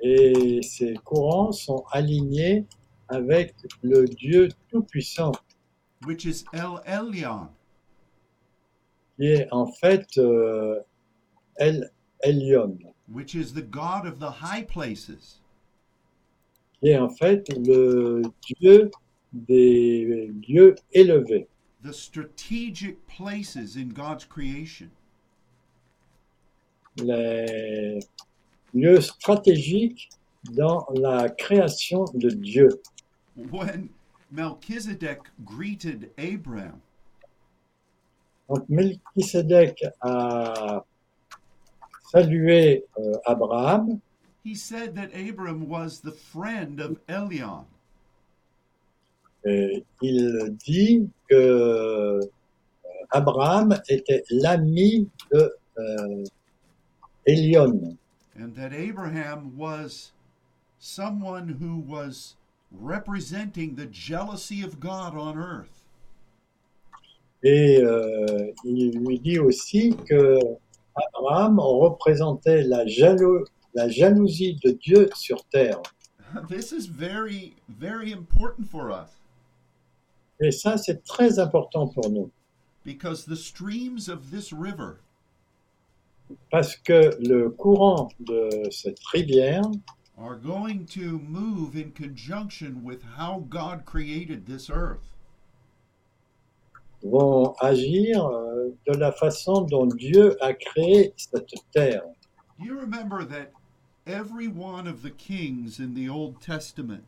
Et 0.00 0.60
ces 0.62 0.94
courants 1.04 1.52
sont 1.52 1.84
alignés 1.92 2.66
avec 3.08 3.54
le 3.82 4.06
Dieu 4.06 4.48
Tout-Puissant, 4.70 5.32
which 6.04 6.26
is 6.26 6.44
El 6.52 6.80
Elyon. 6.84 7.48
qui 9.16 9.26
est 9.26 9.48
en 9.52 9.66
fait 9.66 10.06
euh, 10.18 10.80
El 11.56 11.90
Elyon, 12.24 12.78
which 13.08 13.34
is 13.34 13.52
the 13.52 13.62
God 13.62 14.06
of 14.06 14.18
the 14.18 14.30
high 14.30 14.62
places. 14.62 15.40
qui 16.80 16.88
est 16.90 16.98
en 16.98 17.08
fait 17.08 17.48
le 17.56 18.22
Dieu 18.60 18.90
des 19.32 20.30
lieux 20.48 20.74
élevés, 20.92 21.48
the 21.82 21.92
strategic 21.92 23.06
places 23.06 23.76
in 23.76 23.88
God's 23.92 24.24
creation. 24.24 24.90
les 26.96 27.98
lieux 28.72 29.00
stratégiques 29.00 30.08
dans 30.52 30.86
la 30.94 31.28
création 31.28 32.04
de 32.14 32.30
Dieu. 32.30 32.68
When 33.36 33.88
Melchizedek 34.30 35.20
greeted 35.44 36.10
Abram, 36.18 36.80
Donc 38.48 38.68
Melchisedec 38.68 39.82
a 40.02 40.84
salué 42.14 42.84
euh, 42.98 43.16
Abraham, 43.26 44.00
he 44.44 44.54
said 44.54 44.94
that 44.94 45.10
Abram 45.14 45.68
was 45.68 46.00
the 46.00 46.12
friend 46.12 46.80
of 46.80 46.98
Elyon. 47.08 47.64
et 49.44 49.84
il 50.00 50.56
dit 50.64 51.08
que 51.28 51.34
euh, 51.34 52.20
Abraham 53.10 53.78
était 53.88 54.24
l'ami 54.30 55.08
de 55.32 55.52
euh, 55.78 56.24
Elion, 57.26 57.96
and 58.38 58.54
that 58.54 58.72
Abraham 58.72 59.56
was 59.56 60.12
someone 60.78 61.48
who 61.60 61.78
was 61.78 62.36
representing 62.70 63.74
the 63.74 63.86
jealousy 63.86 64.62
of 64.62 64.78
God 64.80 65.16
on 65.16 65.36
earth. 65.36 65.84
et 67.42 67.82
euh, 67.82 68.52
il 68.64 68.98
lui 69.00 69.18
dit 69.18 69.38
aussi 69.38 69.94
que 70.08 70.38
Abraham 70.96 71.58
représentait 71.58 72.62
la, 72.62 72.84
jalo- 72.84 73.44
la 73.74 73.88
jalousie 73.88 74.58
de 74.62 74.70
Dieu 74.70 75.08
sur 75.14 75.44
terre. 75.46 75.82
This 76.48 76.72
is 76.72 76.86
very, 76.86 77.54
very 77.68 78.12
important 78.12 78.68
for 78.68 78.90
us 78.90 79.10
Et 80.40 80.50
ça, 80.50 80.76
c'est 80.76 81.04
très 81.04 81.38
important 81.38 81.86
pour 81.86 82.10
nous, 82.10 82.30
because 82.84 83.24
the 83.24 83.36
streams 83.36 84.08
of 84.08 84.30
this 84.30 84.52
river 84.52 85.00
parce 86.50 86.76
que 86.76 87.16
le 87.20 87.50
courant 87.50 88.08
de 88.20 88.70
cette 88.70 88.98
rivière 89.12 89.62
are 90.16 90.36
going 90.36 90.86
to 90.86 91.18
move 91.18 91.76
in 91.76 91.90
conjunction 91.90 92.82
with 92.82 93.02
how 93.16 93.44
God 93.48 93.84
created 93.84 94.46
this 94.46 94.70
earth. 94.70 95.13
Vont 97.04 97.54
agir 97.60 98.26
euh, 98.26 98.70
de 98.86 98.96
la 98.96 99.12
façon 99.12 99.62
dont 99.62 99.86
Dieu 99.86 100.36
a 100.42 100.54
créé 100.54 101.12
cette 101.16 101.54
terre. 101.72 102.02
You 102.58 102.78
remember 102.78 103.24
that 103.24 103.52
every 104.06 104.48
one 104.48 104.88
of 104.88 105.02
the 105.02 105.10
kings 105.10 105.78
in 105.78 105.94
the 105.94 106.08
Old 106.08 106.40
Testament 106.40 107.04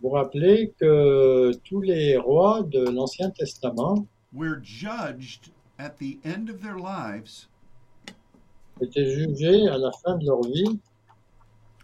Vous 0.00 0.10
vous 0.10 0.14
rappelez 0.14 0.72
que 0.78 1.52
tous 1.64 1.80
les 1.80 2.16
rois 2.16 2.62
de 2.62 2.84
l'Ancien 2.88 3.30
Testament 3.30 4.06
were 4.32 4.60
judged 4.62 5.50
at 5.78 5.98
the 5.98 6.18
end 6.24 6.48
of 6.48 6.60
their 6.62 6.78
lives 6.78 7.48
étaient 8.80 9.10
jugés 9.10 9.66
à 9.68 9.76
la 9.76 9.90
fin 9.90 10.16
de 10.16 10.26
leur 10.26 10.42
vie 10.42 10.78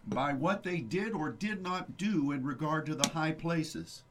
by 0.06 0.32
what 0.32 0.62
they 0.62 0.80
did 0.80 1.12
or 1.12 1.30
did 1.30 1.62
not 1.62 1.96
do 1.96 2.30
in 2.30 2.44
regard 2.44 2.86
to 2.86 2.94
the 2.94 3.08
high 3.08 3.32
places? 3.32 4.04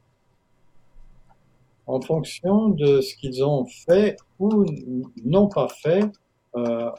En 1.88 2.02
fonction 2.02 2.70
de 2.70 3.02
ce 3.02 3.16
qu'ils 3.16 3.44
ont 3.44 3.66
fait 3.66 4.18
ou 4.40 4.66
n'ont 5.24 5.50
pas 5.50 5.68
fait 5.68 6.06
euh, 6.56 6.92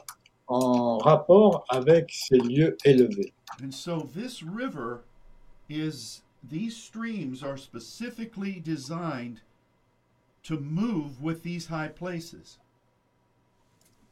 en 0.47 0.97
rapport 0.97 1.65
avec 1.69 2.11
ces 2.11 2.37
lieux 2.37 2.77
élevés. 2.85 3.33
And 3.63 3.73
so 3.73 4.07
this 4.13 4.43
river 4.43 5.03
is, 5.69 6.21
these 6.43 6.75
streams 6.75 7.43
are 7.43 7.57
specifically 7.57 8.59
designed 8.59 9.41
to 10.43 10.59
move 10.59 11.21
with 11.21 11.41
these 11.41 11.67
high 11.67 11.89
places. 11.89 12.59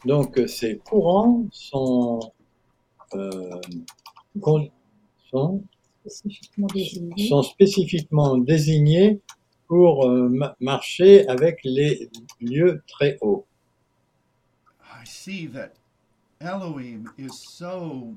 Donc 0.06 0.40
ces 0.48 0.78
courants 0.80 1.48
sont, 1.52 2.20
euh, 3.14 3.62
sont 5.32 5.62
spécifiquement 7.44 8.38
désignés 8.38 9.22
pour 9.68 10.06
euh, 10.10 10.30
ma- 10.30 10.56
marcher 10.60 11.28
avec 11.28 11.60
les 11.64 12.10
lieux 12.42 12.82
très 12.88 13.18
hauts. 13.22 13.46
I 14.82 15.06
see 15.06 15.48
that 15.48 15.74
Elohim 16.40 17.10
is 17.18 17.34
so 17.34 18.14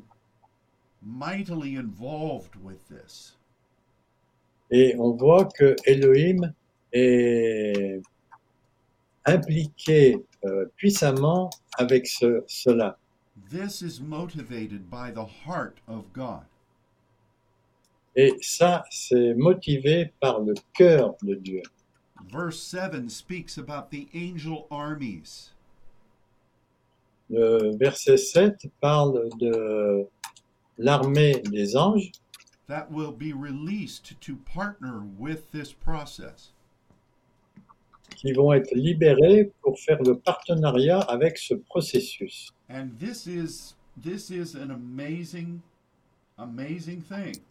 mightily 1.03 1.77
involved 1.77 2.57
with 2.63 2.79
this. 2.89 3.37
Et 4.71 4.95
on 4.99 5.13
voit 5.17 5.47
que 5.47 5.77
Elohim 5.87 6.53
est 6.93 8.01
impliqué 9.25 10.25
euh, 10.45 10.67
puissamment 10.77 11.51
avec 11.79 12.07
ce- 12.07 12.43
cela. 12.47 12.99
This 13.51 13.83
is 13.83 14.01
motivated 14.01 14.91
by 14.91 15.11
the 15.13 15.25
heart 15.47 15.79
of 15.87 16.13
God. 16.13 16.45
Et 18.17 18.35
ça, 18.41 18.85
c'est 18.91 19.35
motivé 19.35 20.13
par 20.21 20.41
le 20.41 20.55
cœur 20.75 21.17
de 21.23 21.35
Dieu. 21.35 21.63
Verse 22.33 22.59
7 22.59 23.11
speaks 23.11 23.59
about 23.59 23.91
the 23.91 24.09
angel 24.15 24.67
armies. 24.71 25.53
Le 27.29 27.77
verset 27.77 28.17
7 28.17 28.67
parle 28.81 29.29
de 29.39 30.07
l'armée 30.79 31.43
des 31.51 31.77
anges 31.77 32.11
that 32.69 32.91
will 32.91 33.13
be 33.13 33.33
released 33.33 34.21
to 34.21 34.37
partner 34.37 35.03
with 35.19 35.51
this 35.53 35.73
process. 35.73 36.53
qui 38.17 38.33
vont 38.33 38.53
être 38.53 38.75
libérés 38.75 39.53
pour 39.61 39.79
faire 39.79 40.03
le 40.03 40.19
partenariat 40.19 41.01
avec 41.01 41.37
ce 41.39 41.55
processus. 41.55 42.51
And 42.71 42.89
this 42.99 43.27
is 43.27 43.75
this 44.03 44.31
is 44.31 44.55
an 44.57 44.71
amazing 44.71 45.61
amazing 46.39 47.03
thing. 47.03 47.43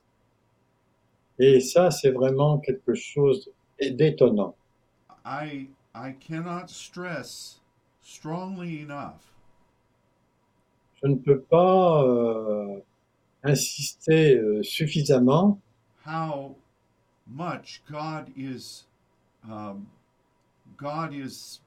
Et 1.39 1.59
ça, 1.59 1.91
c'est 1.91 2.11
vraiment 2.11 2.59
quelque 2.59 2.93
chose 2.93 3.49
d'étonnant. 3.81 4.55
I 5.25 5.67
I 5.93 6.13
cannot 6.19 6.69
stress 6.69 7.61
strongly 8.01 8.81
enough 8.81 9.33
Je 11.01 11.07
ne 11.07 11.15
peux 11.15 11.39
pas 11.39 12.03
euh, 12.03 12.79
insister 13.43 14.37
euh, 14.37 14.61
suffisamment 14.63 15.59
how 16.05 16.55
much 17.27 17.81
God 17.89 18.31
is 18.37 18.85
um, 19.49 19.87
God 20.77 21.13
is 21.13 21.61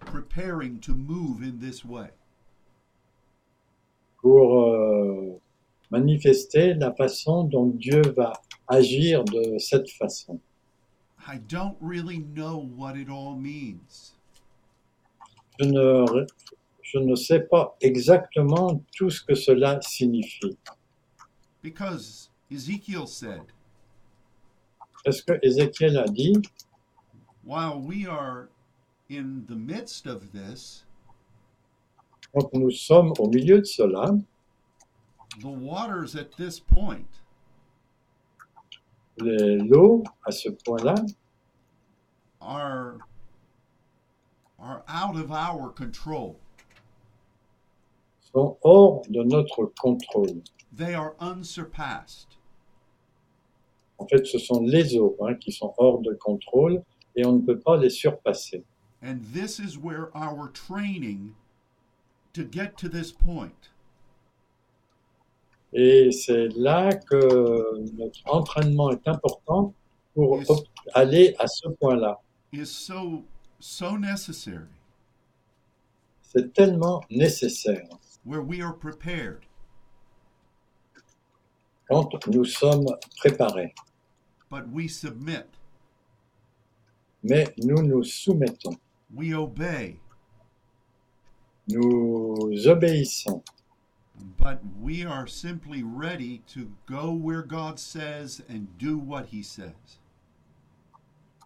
preparing 0.00 0.80
to 0.80 0.92
move 0.94 1.42
in 1.42 1.58
this 1.60 1.84
way. 1.84 2.10
pour 4.22 4.64
euh, 4.64 5.40
manifester 5.90 6.74
la 6.74 6.92
façon 6.92 7.44
dont 7.44 7.66
Dieu 7.66 8.02
va 8.16 8.32
agir 8.68 9.24
de 9.24 9.58
cette 9.58 9.90
façon. 9.90 10.40
I 11.28 11.38
don't 11.38 11.76
really 11.80 12.18
know 12.18 12.58
what 12.76 12.96
it 12.96 13.08
all 13.08 13.36
means. 13.36 14.14
Je 15.58 15.66
ne, 15.66 16.26
je 16.82 16.98
ne 16.98 17.14
sais 17.14 17.40
pas 17.40 17.76
exactement 17.80 18.82
tout 18.96 19.10
ce 19.10 19.22
que 19.22 19.34
cela 19.34 19.80
signifie. 19.80 20.56
Because 21.62 22.30
Ezekiel 22.50 23.08
said, 23.08 23.42
Est-ce 25.06 25.22
que 25.22 25.38
Ézéchiel 25.42 25.96
a 25.98 26.08
dit, 26.08 26.34
while 27.44 27.80
we 27.80 28.06
are 28.06 28.48
in 29.08 29.44
the 29.46 29.54
midst 29.54 30.06
of 30.06 30.32
this, 30.32 30.84
quand 32.32 32.52
nous 32.54 32.72
sommes 32.72 33.12
au 33.18 33.28
milieu 33.28 33.60
de 33.60 33.64
cela, 33.64 34.10
the 35.40 35.48
waters 35.48 36.14
at 36.14 36.36
this 36.36 36.58
point 36.58 37.20
l'eau, 39.18 40.02
à 40.26 40.32
ce 40.32 40.50
point-là, 40.50 40.94
are 42.40 42.98
are 44.58 44.84
out 44.88 45.16
of 45.16 45.30
our 45.30 45.70
control. 45.70 46.36
sont 48.32 48.58
hors 48.62 49.02
de 49.08 49.22
notre 49.22 49.72
contrôle. 49.80 50.42
They 50.72 50.94
are 50.94 51.14
unsurpassed. 51.20 52.36
En 53.98 54.06
fait, 54.06 54.26
ce 54.26 54.38
sont 54.38 54.60
les 54.60 54.96
eaux 54.96 55.16
hein, 55.22 55.34
qui 55.34 55.52
sont 55.52 55.72
hors 55.78 56.00
de 56.02 56.12
contrôle 56.14 56.82
et 57.14 57.24
on 57.24 57.32
ne 57.32 57.40
peut 57.40 57.58
pas 57.58 57.76
les 57.78 57.88
surpasser. 57.88 58.64
And 59.02 59.20
this 59.32 59.58
is 59.58 59.78
where 59.78 60.10
our 60.14 60.48
training 60.48 61.34
to 62.34 62.44
get 62.44 62.76
to 62.78 62.88
this 62.88 63.10
point 63.12 63.70
Et 65.78 66.10
c'est 66.10 66.48
là 66.56 66.94
que 66.94 67.84
notre 67.98 68.20
entraînement 68.24 68.90
est 68.92 69.06
important 69.06 69.74
pour 70.14 70.42
aller 70.94 71.34
à 71.38 71.46
ce 71.46 71.68
point-là. 71.68 72.18
so 72.64 73.22
so 73.60 73.98
C'est 76.22 76.52
tellement 76.54 77.02
nécessaire. 77.10 77.86
Where 78.24 78.40
we 78.40 78.62
are 78.62 78.74
prepared. 78.74 79.40
Quand 81.90 82.26
nous 82.28 82.46
sommes 82.46 82.86
préparés. 83.18 83.74
but 84.50 84.66
we 84.72 84.88
submit. 84.88 85.44
Mais 87.22 87.52
nous 87.58 87.82
nous 87.82 88.02
soumettons, 88.02 88.76
we 89.14 89.34
obey. 89.34 89.98
Nous 91.68 92.66
obéissons, 92.66 93.42
but 94.38 94.60
we 94.80 95.04
are 95.04 95.26
simply 95.26 95.82
ready 95.82 96.42
to 96.48 96.70
go 96.86 97.12
where 97.12 97.42
God 97.42 97.78
says 97.78 98.42
and 98.48 98.66
do 98.78 98.96
what 98.98 99.26
he 99.26 99.42
says 99.42 99.98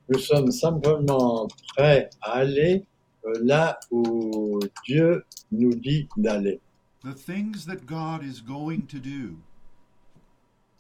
nous 0.08 0.18
sommes 0.20 0.50
simplement 0.50 1.48
prêts 1.76 2.10
à 2.22 2.38
aller 2.40 2.84
euh, 3.26 3.32
là 3.42 3.78
où 3.90 4.58
Dieu 4.84 5.24
nous 5.52 5.74
dit 5.74 6.08
d'aller. 6.16 6.60
the 7.04 7.12
things 7.14 7.64
that 7.66 7.86
God 7.86 8.22
is 8.24 8.40
going 8.40 8.86
to 8.86 8.98
do 8.98 9.36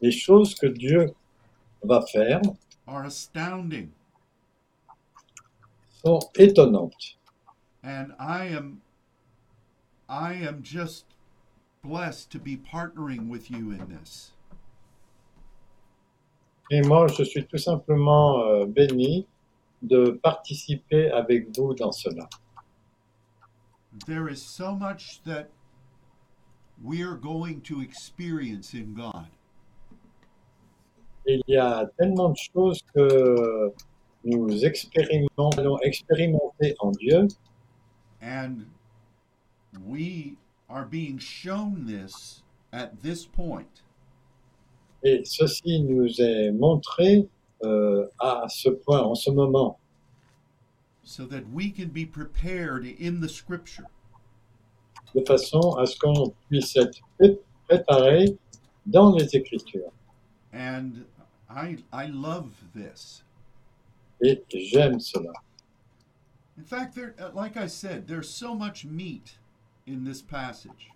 Les 0.02 0.10
choses 0.12 0.54
que 0.54 0.66
Dieu 0.66 1.12
va 1.84 2.00
faire 2.12 2.40
are 2.86 3.04
astounding 3.04 3.90
sont 6.04 6.20
étonnantes. 6.38 7.16
and 7.82 8.12
I 8.18 8.46
am 8.46 8.80
I 10.08 10.32
am 10.34 10.62
just 10.62 11.04
blessed 11.82 12.30
to 12.30 12.38
be 12.38 12.56
partnering 12.56 13.28
with 13.28 13.50
you 13.50 13.72
in 13.72 13.86
this. 13.88 14.32
Et 16.72 16.82
moi, 16.86 17.08
je 17.08 17.24
suis 17.24 17.44
tout 17.46 17.58
simplement 17.58 18.42
euh, 18.42 18.66
béni 18.66 19.26
de 19.82 20.10
participer 20.22 21.10
avec 21.10 21.56
vous 21.56 21.74
dans 21.74 21.90
cela. 21.90 22.28
there 24.06 24.28
is 24.28 24.40
so 24.40 24.74
much 24.74 25.20
that 25.24 25.50
we 26.82 27.02
are 27.02 27.16
going 27.16 27.60
to 27.62 27.80
experience 27.80 28.74
in 28.74 28.94
God. 28.94 29.26
Il 31.26 31.42
y 31.46 31.56
a 31.56 31.86
tellement 31.98 32.30
de 32.30 32.36
choses 32.54 32.82
que 32.94 33.72
nous 34.24 34.64
expérimentons, 34.64 35.50
allons 35.58 35.78
expérimenter 35.82 36.74
en 36.80 36.92
Dieu. 36.92 37.28
And 38.22 38.66
we 39.84 40.36
are 40.70 40.84
being 40.86 41.18
shown 41.18 41.84
this 41.86 42.42
at 42.72 43.02
this 43.02 43.26
point 43.26 43.82
et 45.02 45.22
ceci 45.24 45.82
nous 45.82 46.20
est 46.20 46.52
montré 46.52 47.26
euh, 47.64 48.06
à 48.20 48.46
ce 48.48 48.68
point, 48.70 49.00
en 49.02 49.14
ce 49.14 49.30
moment, 49.30 49.78
so 51.02 51.24
that 51.26 51.42
we 51.52 51.70
can 51.70 51.88
be 51.88 52.04
prepared 52.06 52.84
in 52.98 53.20
the 53.20 53.28
scripture 53.28 53.86
de 55.14 55.22
façon 55.26 55.76
à 55.78 55.86
ce 55.86 55.98
qu'on 55.98 56.30
puisse 56.48 56.76
être 56.76 57.00
préparé 57.66 58.36
dans 58.86 59.14
les 59.16 59.34
Écritures. 59.34 59.90
and 60.52 61.04
I 61.48 61.78
I 61.92 62.06
love 62.06 62.50
this 62.74 63.24
Et 64.22 64.42
j'aime 64.54 65.00
cela. 65.00 65.32
in 66.58 66.64
fact 66.64 66.94
there 66.94 67.14
like 67.34 67.56
I 67.56 67.66
said 67.66 68.06
there's 68.06 68.28
so 68.28 68.54
much 68.54 68.84
meat 68.84 69.38
in 69.92 70.04
this 70.04 70.22
passage 70.22 70.92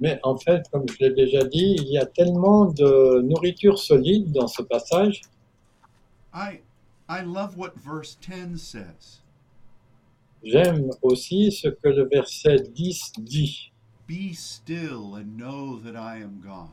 Mais 0.00 0.18
en 0.22 0.36
fait, 0.38 0.62
comme 0.72 0.86
je 0.88 0.96
l'ai 1.00 1.10
déjà 1.12 1.44
dit, 1.44 1.76
il 1.78 1.88
y 1.92 1.98
a 1.98 2.06
tellement 2.06 2.64
de 2.66 3.20
nourriture 3.20 3.78
solide 3.78 4.32
dans 4.32 4.48
ce 4.48 4.62
passage. 4.62 5.20
I 6.32 6.60
I 7.08 7.22
love 7.22 7.56
what 7.56 7.72
verse 7.76 8.16
10 8.16 8.56
says 8.58 9.20
J'aime 10.42 10.90
aussi 11.02 11.52
ce 11.52 11.68
que 11.68 11.88
le 11.88 12.08
verset 12.08 12.60
10 12.72 13.12
dit. 13.18 13.72
be 14.06 14.32
still 14.32 15.14
and 15.14 15.36
know 15.36 15.78
that 15.78 15.94
I 15.96 16.16
am 16.22 16.40
God 16.40 16.70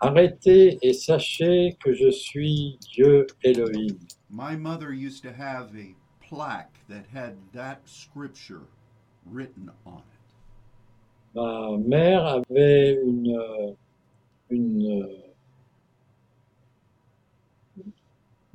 Arrêtez 0.00 0.78
et 0.82 0.92
sachez 0.92 1.76
que 1.80 1.92
je 1.94 2.10
suis 2.10 2.78
Dieu 2.94 3.26
Elohim. 3.44 3.98
My 4.30 4.56
mother 4.56 4.92
used 4.92 5.22
to 5.22 5.32
have 5.32 5.74
a 5.76 5.94
plaque 6.20 6.74
that 6.88 7.04
had 7.12 7.36
that 7.54 7.78
scripture. 7.86 8.62
Ma 11.34 11.76
mère 11.78 12.26
avait 12.26 13.00
une, 13.04 13.74
une, 14.50 15.08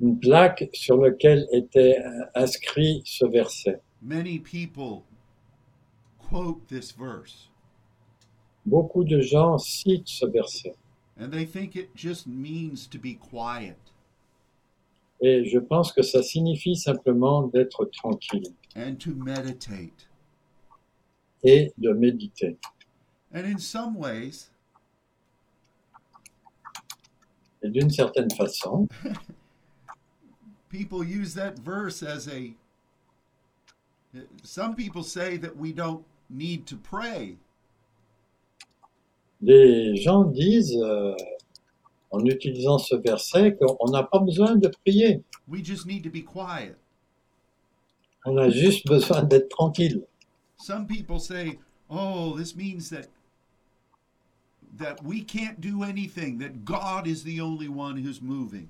une 0.00 0.18
plaque 0.20 0.68
sur 0.72 0.96
laquelle 0.96 1.46
était 1.52 1.98
inscrit 2.34 3.02
ce 3.04 3.26
verset. 3.26 3.80
Many 4.02 4.38
people 4.38 5.02
quote 6.18 6.66
this 6.68 6.92
verse 6.96 7.50
Beaucoup 8.64 9.04
de 9.04 9.20
gens 9.20 9.58
citent 9.58 10.08
ce 10.08 10.26
verset. 10.26 10.74
and 11.18 11.30
they 11.30 11.44
think 11.44 11.76
it 11.76 11.94
just 11.94 12.26
means 12.26 12.86
to 12.86 12.98
be 12.98 13.14
quiet 13.14 13.76
Et 15.22 15.44
je 15.44 15.58
pense 15.58 15.92
que 15.92 16.00
ça 16.02 16.22
signifie 16.22 16.76
simplement 16.76 17.42
d'être 17.48 17.84
tranquille 17.92 18.54
and 18.74 18.94
to 19.00 19.10
meditate. 19.14 20.08
Et 21.42 21.72
de 21.78 21.92
méditer. 21.92 22.58
And 23.32 23.44
in 23.44 23.58
some 23.58 23.96
ways, 23.96 24.50
Et 27.62 27.68
d'une 27.68 27.90
certaine 27.90 28.30
façon, 28.30 28.88
people 30.70 31.04
use 31.04 31.34
that 31.34 31.58
verse 31.58 32.02
as 32.02 32.26
a. 32.26 32.54
Some 34.42 34.74
people 34.74 35.02
say 35.02 35.36
that 35.36 35.56
we 35.56 35.72
don't 35.72 36.02
need 36.30 36.66
to 36.66 36.76
pray. 36.76 37.36
les 39.40 39.96
gens 39.96 40.24
disent, 40.24 40.76
euh, 40.82 41.14
en 42.10 42.24
utilisant 42.24 42.78
ce 42.78 42.96
verset, 42.96 43.56
qu'on 43.56 43.90
n'a 43.90 44.02
pas 44.02 44.18
besoin 44.18 44.56
de 44.56 44.68
prier. 44.68 45.22
We 45.48 45.64
just 45.64 45.86
need 45.86 46.02
to 46.04 46.10
be 46.10 46.24
quiet. 46.24 46.76
On 48.26 48.36
a 48.36 48.50
juste 48.50 48.86
besoin 48.86 49.22
d'être 49.22 49.48
tranquille. 49.48 50.04
Some 50.60 50.86
people 50.86 51.18
say, 51.18 51.58
"Oh, 51.88 52.36
this 52.36 52.54
means 52.54 52.90
that 52.90 53.08
that 54.78 55.02
we 55.02 55.22
can't 55.22 55.60
do 55.60 55.82
anything, 55.82 56.38
that 56.38 56.64
God 56.64 57.06
is 57.06 57.24
the 57.24 57.40
only 57.40 57.68
one 57.68 57.96
who's 57.96 58.20
moving." 58.20 58.68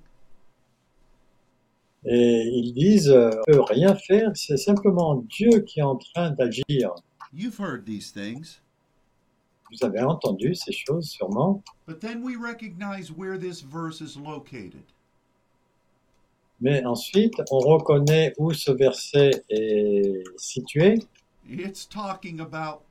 Et 2.03 2.47
ils 2.47 2.73
disent, 2.73 3.09
euh, 3.09 3.29
on 3.47 3.51
peut 3.51 3.61
rien 3.61 3.95
faire, 3.95 4.31
c'est 4.35 4.57
simplement 4.57 5.17
Dieu 5.17 5.59
qui 5.59 5.81
est 5.81 5.83
en 5.83 5.97
train 5.97 6.31
d'agir. 6.31 6.95
You've 7.31 7.59
heard 7.59 7.85
these 7.85 8.11
things, 8.11 8.59
Vous 9.71 9.85
avez 9.85 10.01
entendu 10.01 10.53
ces 10.53 10.73
choses 10.73 11.09
sûrement, 11.09 11.63
but 11.87 12.01
then 12.01 12.21
we 12.23 12.35
recognize 12.35 13.09
where 13.09 13.37
this 13.37 13.61
verse 13.61 14.01
is 14.01 14.17
located. 14.17 14.83
Mais 16.59 16.83
ensuite, 16.83 17.41
on 17.51 17.59
reconnaît 17.59 18.33
où 18.37 18.53
ce 18.53 18.71
verset 18.71 19.31
est 19.49 20.23
situé. 20.37 20.99
It's 21.47 21.85
talking 21.85 22.39
about 22.39 22.83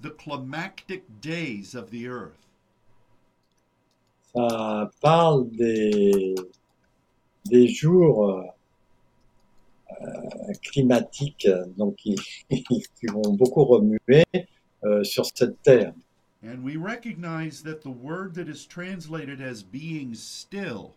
the 0.00 0.10
climactic 0.10 1.04
days 1.20 1.74
of 1.74 1.90
the 1.90 2.08
earth. 2.08 2.46
Ça 4.34 4.90
parle 5.00 5.48
des, 5.50 6.34
des 7.46 7.68
jours 7.68 8.30
euh, 8.30 8.42
euh, 10.02 10.52
climatiques 10.62 11.48
donc 11.78 11.96
vont 13.08 13.32
beaucoup 13.32 13.64
remuer 13.64 14.24
euh, 14.84 15.02
sur 15.04 15.24
cette 15.24 15.62
terre. 15.62 15.94
And 16.42 16.62
we 16.62 16.76
recognize 16.76 17.62
that 17.62 17.80
the 17.80 17.90
word 17.90 18.34
that 18.34 18.46
is 18.46 18.66
translated 18.66 19.40
as 19.40 19.62
being 19.62 20.14
still 20.14 20.94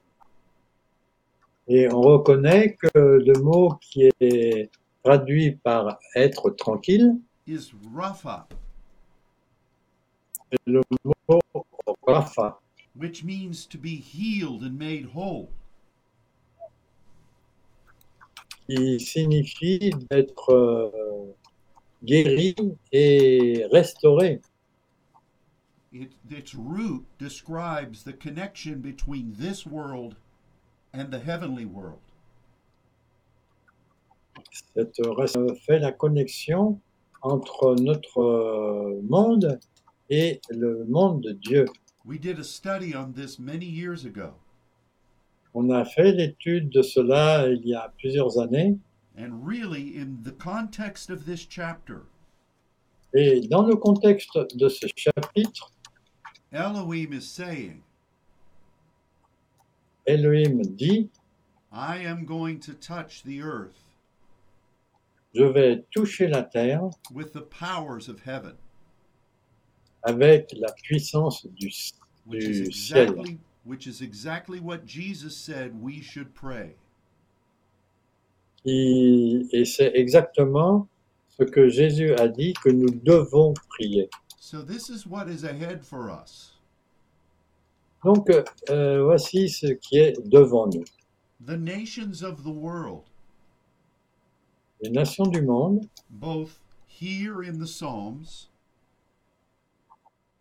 Et 1.72 1.88
on 1.88 2.02
reconnaît 2.02 2.76
que 2.76 2.90
le 2.98 3.40
mot 3.42 3.76
qui 3.80 4.10
est 4.20 4.72
traduit 5.04 5.58
par 5.64 5.98
être 6.16 6.50
tranquille, 6.52 7.16
is 7.48 7.72
c'est 10.52 10.60
le 10.66 10.82
mot 11.04 11.42
Rapha, 12.08 12.60
which 12.96 13.24
means 13.24 13.66
to 13.66 13.78
be 13.78 13.96
healed 13.96 14.64
and 14.64 14.78
made 14.78 15.06
whole. 15.14 15.50
qui 18.70 19.00
signifie 19.00 19.92
d'être 20.12 20.54
euh, 20.54 21.34
guéri 22.04 22.56
et 22.92 23.66
restauré. 23.72 24.42
It, 25.92 26.12
its 26.30 26.54
root 26.54 27.04
describes 27.18 28.04
the 28.04 28.14
connection 28.14 28.80
between 28.80 29.34
this 29.40 29.66
world 29.66 30.16
and 30.94 31.10
the 31.10 31.20
heavenly 31.20 31.66
world. 31.66 32.09
Cette 34.76 35.02
fait 35.66 35.80
la 35.80 35.92
connexion 35.92 36.80
entre 37.22 37.76
notre 37.76 38.22
euh, 38.22 39.02
monde 39.04 39.60
et 40.10 40.42
le 40.50 40.86
monde 40.86 41.22
de 41.22 41.32
Dieu. 41.32 41.66
We 42.06 42.18
did 42.18 42.40
a 42.40 42.44
study 42.44 42.96
on 42.96 43.14
this 43.14 43.40
many 43.40 43.66
years 43.66 44.06
ago, 44.06 44.34
On 45.54 45.70
a 45.70 45.86
fait 45.86 46.12
l'étude 46.12 46.70
de 46.70 46.82
cela 46.82 47.48
il 47.50 47.68
y 47.68 47.76
a 47.76 47.94
plusieurs 47.98 48.40
années. 48.40 48.78
And 49.18 49.46
really, 49.46 49.98
in 49.98 50.24
the 50.24 50.32
context 50.32 51.10
of 51.10 51.26
this 51.26 51.46
chapter, 51.46 52.06
et 53.14 53.42
dans 53.50 53.64
le 53.64 53.76
contexte 53.76 54.38
de 54.56 54.70
ce 54.70 54.88
chapitre, 54.96 55.72
Elohim 56.54 57.12
is 57.14 57.28
saying, 57.28 57.84
Elohim 60.08 60.62
dit, 60.76 61.10
I 61.72 61.98
am 61.98 62.26
going 62.26 62.60
to 62.62 62.74
touch 62.74 63.24
the 63.24 63.42
earth 63.42 63.89
je 65.34 65.44
vais 65.44 65.84
toucher 65.92 66.28
la 66.28 66.44
terre 66.44 66.90
with 67.14 67.32
the 67.34 67.42
powers 67.42 68.08
of 68.10 68.20
heaven, 68.26 68.56
avec 70.04 70.54
la 70.58 70.72
puissance 70.84 71.46
du, 71.56 71.70
which 72.26 72.44
is 72.44 72.72
ciel. 72.74 73.10
exactly 73.10 73.40
which 73.66 73.86
is 73.86 74.02
exactly 74.02 74.60
what 74.60 74.86
Jesus 74.86 75.36
said 75.36 75.80
we 75.80 76.02
should 76.02 76.34
pray. 76.34 76.76
Et, 78.66 79.46
et 79.54 79.66
c'est 79.66 79.92
exactement 79.96 80.88
ce 81.30 81.44
que 81.44 81.70
Jésus 81.70 82.14
a 82.16 82.28
dit 82.28 82.54
que 82.64 82.70
nous 82.70 82.90
devons 82.90 83.54
prier. 83.70 84.10
So 84.40 84.62
this 84.62 84.90
is 84.90 85.06
what 85.06 85.30
is 85.30 85.44
ahead 85.44 85.86
for 85.86 86.10
us. 86.10 86.58
Donc, 88.04 88.30
euh, 88.70 89.04
voici 89.04 89.50
ce 89.50 89.68
qui 89.68 89.98
est 89.98 90.14
devant 90.30 90.68
nous. 90.68 90.86
The 91.46 91.58
nations 91.58 92.24
of 92.24 92.44
the 92.44 92.52
world, 92.52 93.09
Les 94.82 94.90
nations 94.90 95.26
du 95.26 95.42
monde, 95.42 95.88
both 96.10 96.60
here 96.88 97.44
in 97.44 97.60
the 97.60 97.68
Psalms 97.68 98.48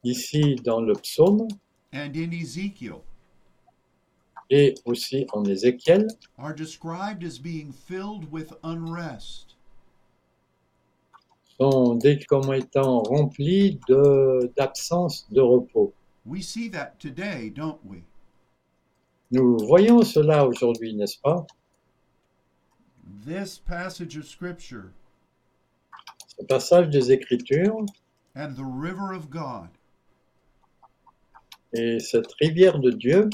ici 0.04 0.54
dans 0.64 0.80
le 0.80 0.94
psaume 0.94 1.48
and 1.92 2.14
in 2.14 2.30
Ezekiel, 2.32 3.02
et 4.50 4.74
aussi 4.84 5.26
en 5.32 5.44
Ézéchiel, 5.44 6.06
are 6.38 6.54
described 6.54 7.24
as 7.24 7.38
being 7.38 7.72
filled 7.72 8.30
with 8.30 8.52
unrest. 8.62 9.56
sont 11.60 11.96
décrits 11.96 12.26
comme 12.26 12.54
étant 12.54 13.02
remplis 13.02 13.80
de- 13.88 14.52
d'absence 14.56 15.26
de, 15.30 15.40
repos. 15.40 15.92
We 16.24 16.40
see 16.42 16.68
that 16.70 17.00
today, 17.00 17.50
don't 17.50 17.80
we? 17.84 18.02
Nous 19.32 19.58
voyons 19.66 20.02
cela 20.02 20.46
aujourd'hui, 20.46 20.94
n'est-ce 20.94 21.18
pas? 21.20 21.44
This 23.24 23.58
passage 23.58 24.16
of 24.16 24.26
Scripture. 24.26 24.92
Ce 26.28 26.44
passage 26.44 26.90
des 26.90 27.10
Écritures. 27.10 27.86
And 28.34 28.56
the 28.56 28.64
river 28.64 29.12
of 29.12 29.30
God. 29.30 29.68
Et 31.74 31.98
cette 32.00 32.32
rivière 32.40 32.78
de 32.78 32.90
Dieu. 32.90 33.30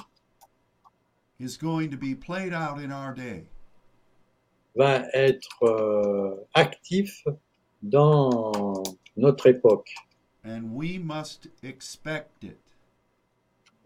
Is 1.41 1.57
going 1.57 1.91
to 1.91 1.97
be 1.97 2.15
played 2.15 2.53
out 2.53 2.79
in 2.79 2.93
our 2.93 3.13
day. 3.13 3.45
va 4.77 5.07
être 5.13 5.63
euh, 5.63 6.47
actif 6.55 7.25
dans 7.83 8.83
notre 9.17 9.47
époque. 9.47 9.95
And 10.45 10.75
we 10.75 10.99
must 10.99 11.49
expect 11.63 12.45
it. 12.45 12.59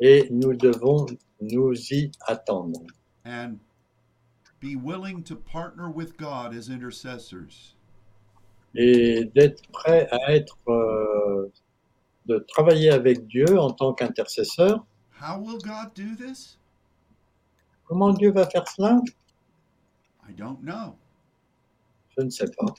Et 0.01 0.29
nous 0.31 0.55
devons 0.55 1.07
nous 1.41 1.75
y 1.93 2.11
attendre. 2.27 2.81
And 3.25 3.59
be 4.61 4.77
willing 4.77 5.23
to 5.25 5.37
partner 5.37 5.91
with 5.91 6.17
God 6.17 6.55
as 6.55 6.69
intercessors. 6.69 7.75
et 8.75 9.25
d'être 9.35 9.63
prêt 9.73 10.09
à 10.11 10.33
être 10.35 10.57
euh, 10.69 11.51
de 12.27 12.39
travailler 12.49 12.91
avec 12.91 13.27
Dieu 13.27 13.59
en 13.59 13.71
tant 13.71 13.93
qu'intercesseur. 13.93 14.85
How 15.21 15.39
will 15.39 15.59
God 15.59 15.95
do 15.95 16.15
this? 16.17 16.59
Comment 17.87 18.13
Dieu 18.13 18.31
va 18.31 18.47
faire 18.47 18.69
cela? 18.69 19.01
I 20.29 20.33
don't 20.33 20.61
know. 20.63 20.95
Je 22.17 22.25
ne 22.25 22.31
sais 22.31 22.51
pas. 22.59 22.75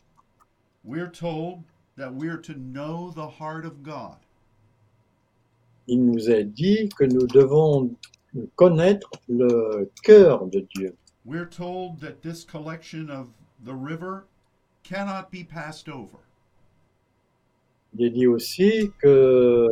We're 0.84 1.12
told 1.12 1.64
that 1.98 2.14
we're 2.14 2.42
to 2.42 2.54
know 2.54 3.12
the 3.12 3.28
heart 3.28 3.66
of 3.66 3.84
God. 3.84 4.18
Il 5.88 6.06
nous 6.06 6.30
est 6.30 6.44
dit 6.44 6.88
que 6.98 7.04
nous 7.04 7.26
devons 7.26 7.96
connaître 8.56 9.10
le 9.28 9.92
cœur 10.04 10.46
de 10.46 10.60
Dieu. 10.76 10.96
We're 11.26 11.46
told 11.46 12.00
that 12.02 12.22
this 12.22 12.44
collection 12.44 13.10
of 13.10 13.30
the 13.64 13.74
river 13.76 14.26
cannot 14.84 15.30
be 15.32 15.44
passed 15.44 15.90
over. 15.90 16.18
Il 17.98 18.06
est 18.06 18.10
dit 18.12 18.28
aussi 18.28 18.92
que 19.00 19.68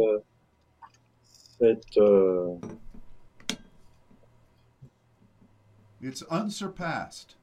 cette, 1.60 1.98
euh, 1.98 2.58
It's 6.02 6.24
unsurpassed. 6.30 7.36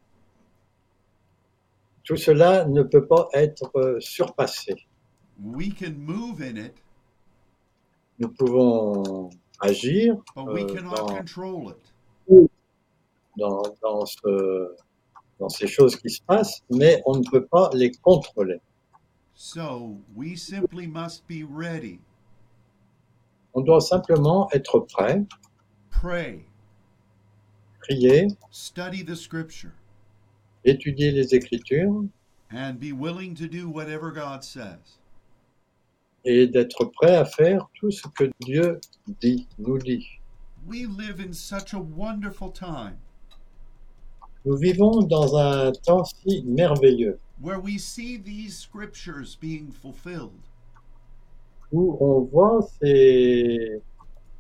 tout 2.05 2.17
cela 2.17 2.67
ne 2.67 2.83
peut 2.83 3.07
pas 3.07 3.29
être 3.33 3.71
euh, 3.77 3.99
surpassé. 4.01 4.75
We 5.43 5.71
can 5.73 5.95
move 5.99 6.41
in 6.43 6.57
it, 6.57 6.77
Nous 8.19 8.29
pouvons 8.29 9.31
agir 9.61 10.17
but 10.37 10.45
we 10.47 10.63
Euh, 10.65 10.75
cannot 10.75 10.95
dans- 10.97 11.07
control 11.17 11.71
it. 11.71 11.93
Dans, 13.37 13.63
dans, 13.83 14.05
ce- 14.07 14.75
dans 15.39 15.49
ces 15.49 15.67
choses 15.67 15.97
qui 15.97 16.11
se 16.11 16.23
passent, 16.23 16.63
mais 16.71 17.03
on 17.07 17.17
ne 17.19 17.25
peut 17.31 17.47
pas 17.47 17.71
les 17.75 17.91
contrôler. 18.03 18.61
So 19.35 19.97
we 20.15 20.37
simply 20.37 20.87
must 20.87 21.27
be 21.27 21.43
ready, 21.45 21.99
On 23.53 23.61
doit 23.63 23.81
simplement 23.81 24.49
être 24.53 24.81
prêt, 24.81 25.25
pray, 25.91 26.45
prier, 27.81 28.29
study 28.51 29.05
the 29.05 29.15
scripture, 29.17 29.73
étudier 30.65 31.11
les 31.11 31.35
Écritures 31.35 32.05
and 32.53 32.79
be 32.79 32.93
willing 32.93 33.35
to 33.35 33.49
do 33.49 33.69
whatever 33.69 34.13
God 34.13 34.43
says. 34.45 34.99
et 36.25 36.47
d'être 36.47 36.85
prêt 36.87 37.17
à 37.17 37.25
faire 37.27 37.69
tout 37.75 37.91
ce 37.91 38.07
que 38.09 38.31
Dieu 38.41 38.81
dit, 39.21 39.47
nous 39.59 39.79
dit. 39.79 40.07
We 40.67 40.87
live 40.87 41.21
in 41.21 41.33
such 41.35 41.75
a 41.75 41.79
wonderful 41.79 42.51
time 42.51 42.97
Nous 44.45 44.57
vivons 44.57 45.03
dans 45.03 45.37
un 45.37 45.73
temps 45.73 46.05
si 46.05 46.43
merveilleux 46.45 47.19
where 47.41 47.59
we 47.59 47.79
see 47.79 48.17
these 48.17 48.57
scriptures 48.57 49.37
being 49.41 49.71
fulfilled. 49.71 50.41
où 51.73 51.97
on 52.01 52.21
voit 52.23 52.63
ces 52.81 53.83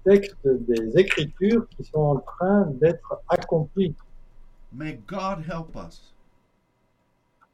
textes 0.04 0.46
des 0.46 0.96
Écritures 0.98 1.66
qui 1.70 1.84
sont 1.84 1.98
en 1.98 2.20
train 2.20 2.66
d'être 2.80 3.20
accomplis. 3.28 3.94
May 4.72 5.00
God 5.06 5.44
help 5.44 5.74
us. 5.74 6.14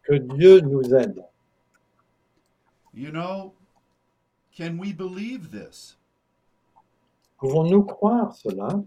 Que 0.03 0.15
Dieu 0.15 0.61
nous 0.61 0.95
aide. 0.95 1.25
You 2.93 3.11
know, 3.11 3.55
can 4.55 4.77
we 4.79 4.93
believe 4.93 5.51
this? 5.51 5.97
Pouvons-nous 7.39 7.85
croire 7.85 8.35
cela? 8.35 8.83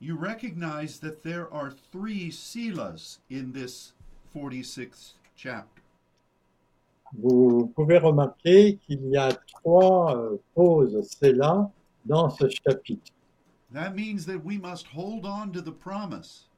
You 0.00 0.16
recognize 0.16 0.98
that 1.00 1.22
there 1.22 1.52
are 1.52 1.70
three 1.70 2.30
Silas 2.30 3.18
in 3.30 3.52
this 3.52 3.92
46th 4.34 5.12
chapter. 5.36 5.82
Vous 7.12 7.72
pouvez 7.74 7.98
remarquer 7.98 8.78
qu'il 8.78 9.08
y 9.08 9.16
a 9.16 9.32
trois 9.32 10.16
euh, 10.16 10.36
pauses 10.54 10.98
dans 12.04 12.30
ce 12.30 12.48
chapitre. 12.48 13.12
That 13.72 13.94
means 13.94 14.26
that 14.26 14.44
we 14.44 14.58
must 14.58 14.86
hold 14.86 15.24
on 15.24 15.52
to 15.52 15.60
the 15.60 15.72
promise. 15.72 16.48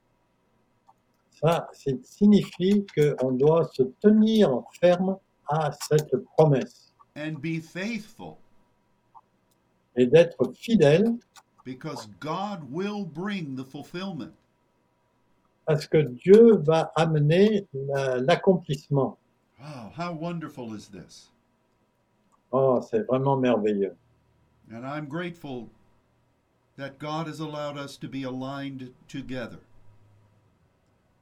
Ça, 1.41 1.69
ça 1.73 1.93
signifie 2.03 2.85
qu'on 2.95 3.33
doit 3.33 3.69
se 3.73 3.83
tenir 4.01 4.63
ferme 4.81 5.17
à 5.49 5.71
cette 5.73 6.17
promesse 6.37 6.93
and 7.17 7.41
be 7.41 7.61
faithful 7.61 8.39
et 9.97 10.07
d'être 10.07 10.53
fidèle 10.55 11.17
because 11.69 12.07
God 12.19 12.73
will 12.73 13.05
bring 13.05 13.55
the 13.55 13.65
fulfillment. 13.65 14.33
parce 15.67 15.87
que 15.87 15.99
Dieu 15.99 16.57
va 16.57 16.91
amener 16.97 17.67
la- 17.75 18.17
l'accomplissement. 18.17 19.19
Oh, 19.61 19.91
how 19.95 20.15
wonderful 20.15 20.73
is 20.73 20.89
this! 20.89 21.31
Oh, 22.53 22.81
c'est 22.81 23.07
vraiment 23.07 23.37
merveilleux. 23.37 23.95
And 24.73 24.87
I'm 24.87 25.07
grateful 25.07 25.69
that 26.79 26.99
God 26.99 27.27
has 27.27 27.41
allowed 27.41 27.77
us 27.77 27.99
to 27.99 28.09
be 28.09 28.23
aligned 28.23 28.95
together. 29.09 29.59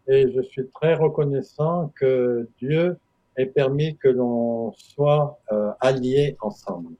Et 0.07 0.31
je 0.33 0.43
suis 0.43 0.69
très 0.81 0.95
reconnaissant 0.95 1.93
que 1.99 2.49
Dieu 2.61 2.97
ait 3.37 3.47
permis 3.47 3.97
que 3.97 4.09
l'on 4.09 4.73
soit 4.77 5.37
euh, 5.51 5.73
alliés 5.81 6.37
ensemble. 6.41 6.95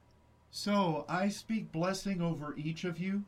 So 0.51 1.05
I 1.09 1.29
speak 1.29 1.71
blessing 1.71 2.21
over 2.21 2.55
each 2.57 2.85
of 2.85 2.99
you, 2.99 3.23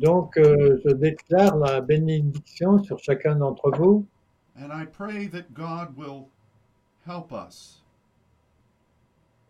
Donc, 0.00 0.36
euh, 0.38 0.80
je 0.84 0.92
déclare 0.92 1.56
la 1.56 1.80
bénédiction 1.80 2.82
sur 2.82 2.98
chacun 2.98 3.36
d'entre 3.36 3.70
vous 3.70 4.06
and 4.56 4.72
I 4.72 4.84
pray 4.84 5.26
that 5.28 5.54
God 5.54 5.96
will 5.96 6.28
help 7.06 7.32
us 7.32 7.82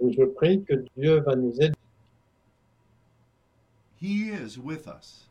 et 0.00 0.12
je 0.12 0.24
prie 0.24 0.64
que 0.64 0.74
Dieu 0.96 1.20
va 1.20 1.36
nous 1.36 1.54
aider. 1.60 1.76
He 4.00 4.30
is 4.30 4.58
with 4.58 4.86
us. 4.86 5.28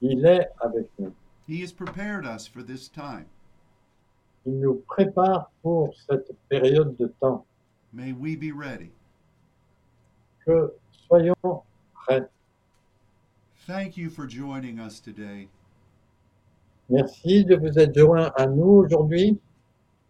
Il 0.00 0.24
est 0.24 0.48
avec 0.60 0.86
nous. 0.98 1.12
He 1.48 1.60
has 1.62 1.72
prepared 1.72 2.24
us 2.24 2.46
for 2.46 2.62
this 2.62 2.88
time. 2.88 3.26
Il 4.46 4.60
nous 4.60 4.76
prépare 4.86 5.50
pour 5.62 5.92
cette 6.08 6.30
période 6.48 6.96
de 6.96 7.08
temps. 7.20 7.44
May 7.92 8.12
we 8.12 8.36
be 8.36 8.52
ready. 8.52 8.92
Que 10.46 10.72
soyons 11.08 11.34
prêts. 11.92 12.28
Thank 13.70 13.96
you 13.96 14.10
for 14.10 14.26
joining 14.26 14.80
us 14.80 14.98
today. 14.98 15.48
Merci 16.88 17.44
de 17.44 17.54
vous 17.54 17.78
être 17.78 17.96
joints 17.96 18.32
à 18.34 18.46
nous 18.48 18.82
aujourd'hui. 18.84 19.38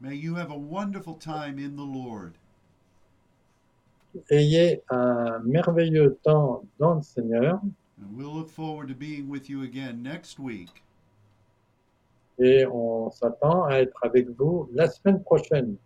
May 0.01 0.17
you 0.17 0.35
have 0.35 0.51
a 0.51 0.57
wonderful 0.57 1.15
time 1.19 1.59
in 1.59 1.77
the 1.77 1.85
Lord. 1.85 2.39
Ayez 4.31 4.81
un 4.89 5.41
merveilleux 5.45 6.19
temps 6.23 6.63
dans 6.79 6.95
le 6.95 7.03
Seigneur 7.03 7.61
And 8.01 8.17
we'll 8.17 8.33
look 8.33 8.49
forward 8.49 8.89
to 8.89 8.95
being 8.95 9.29
with 9.29 9.51
you 9.51 9.63
again 9.63 10.03
next 10.03 10.39
week. 10.39 10.83
et 12.39 12.65
on 12.65 13.11
s'attend 13.11 13.65
à 13.67 13.75
être 13.83 13.99
avec 14.03 14.31
vous 14.39 14.71
la 14.73 14.89
semaine 14.89 15.23
prochaine. 15.23 15.77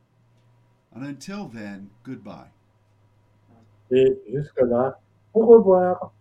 And 0.95 1.03
until 1.03 1.49
then, 1.53 1.89
goodbye. 2.05 2.53
Et 3.91 4.17
jusque-là, 4.31 5.01
au 5.35 5.45
revoir. 5.45 6.13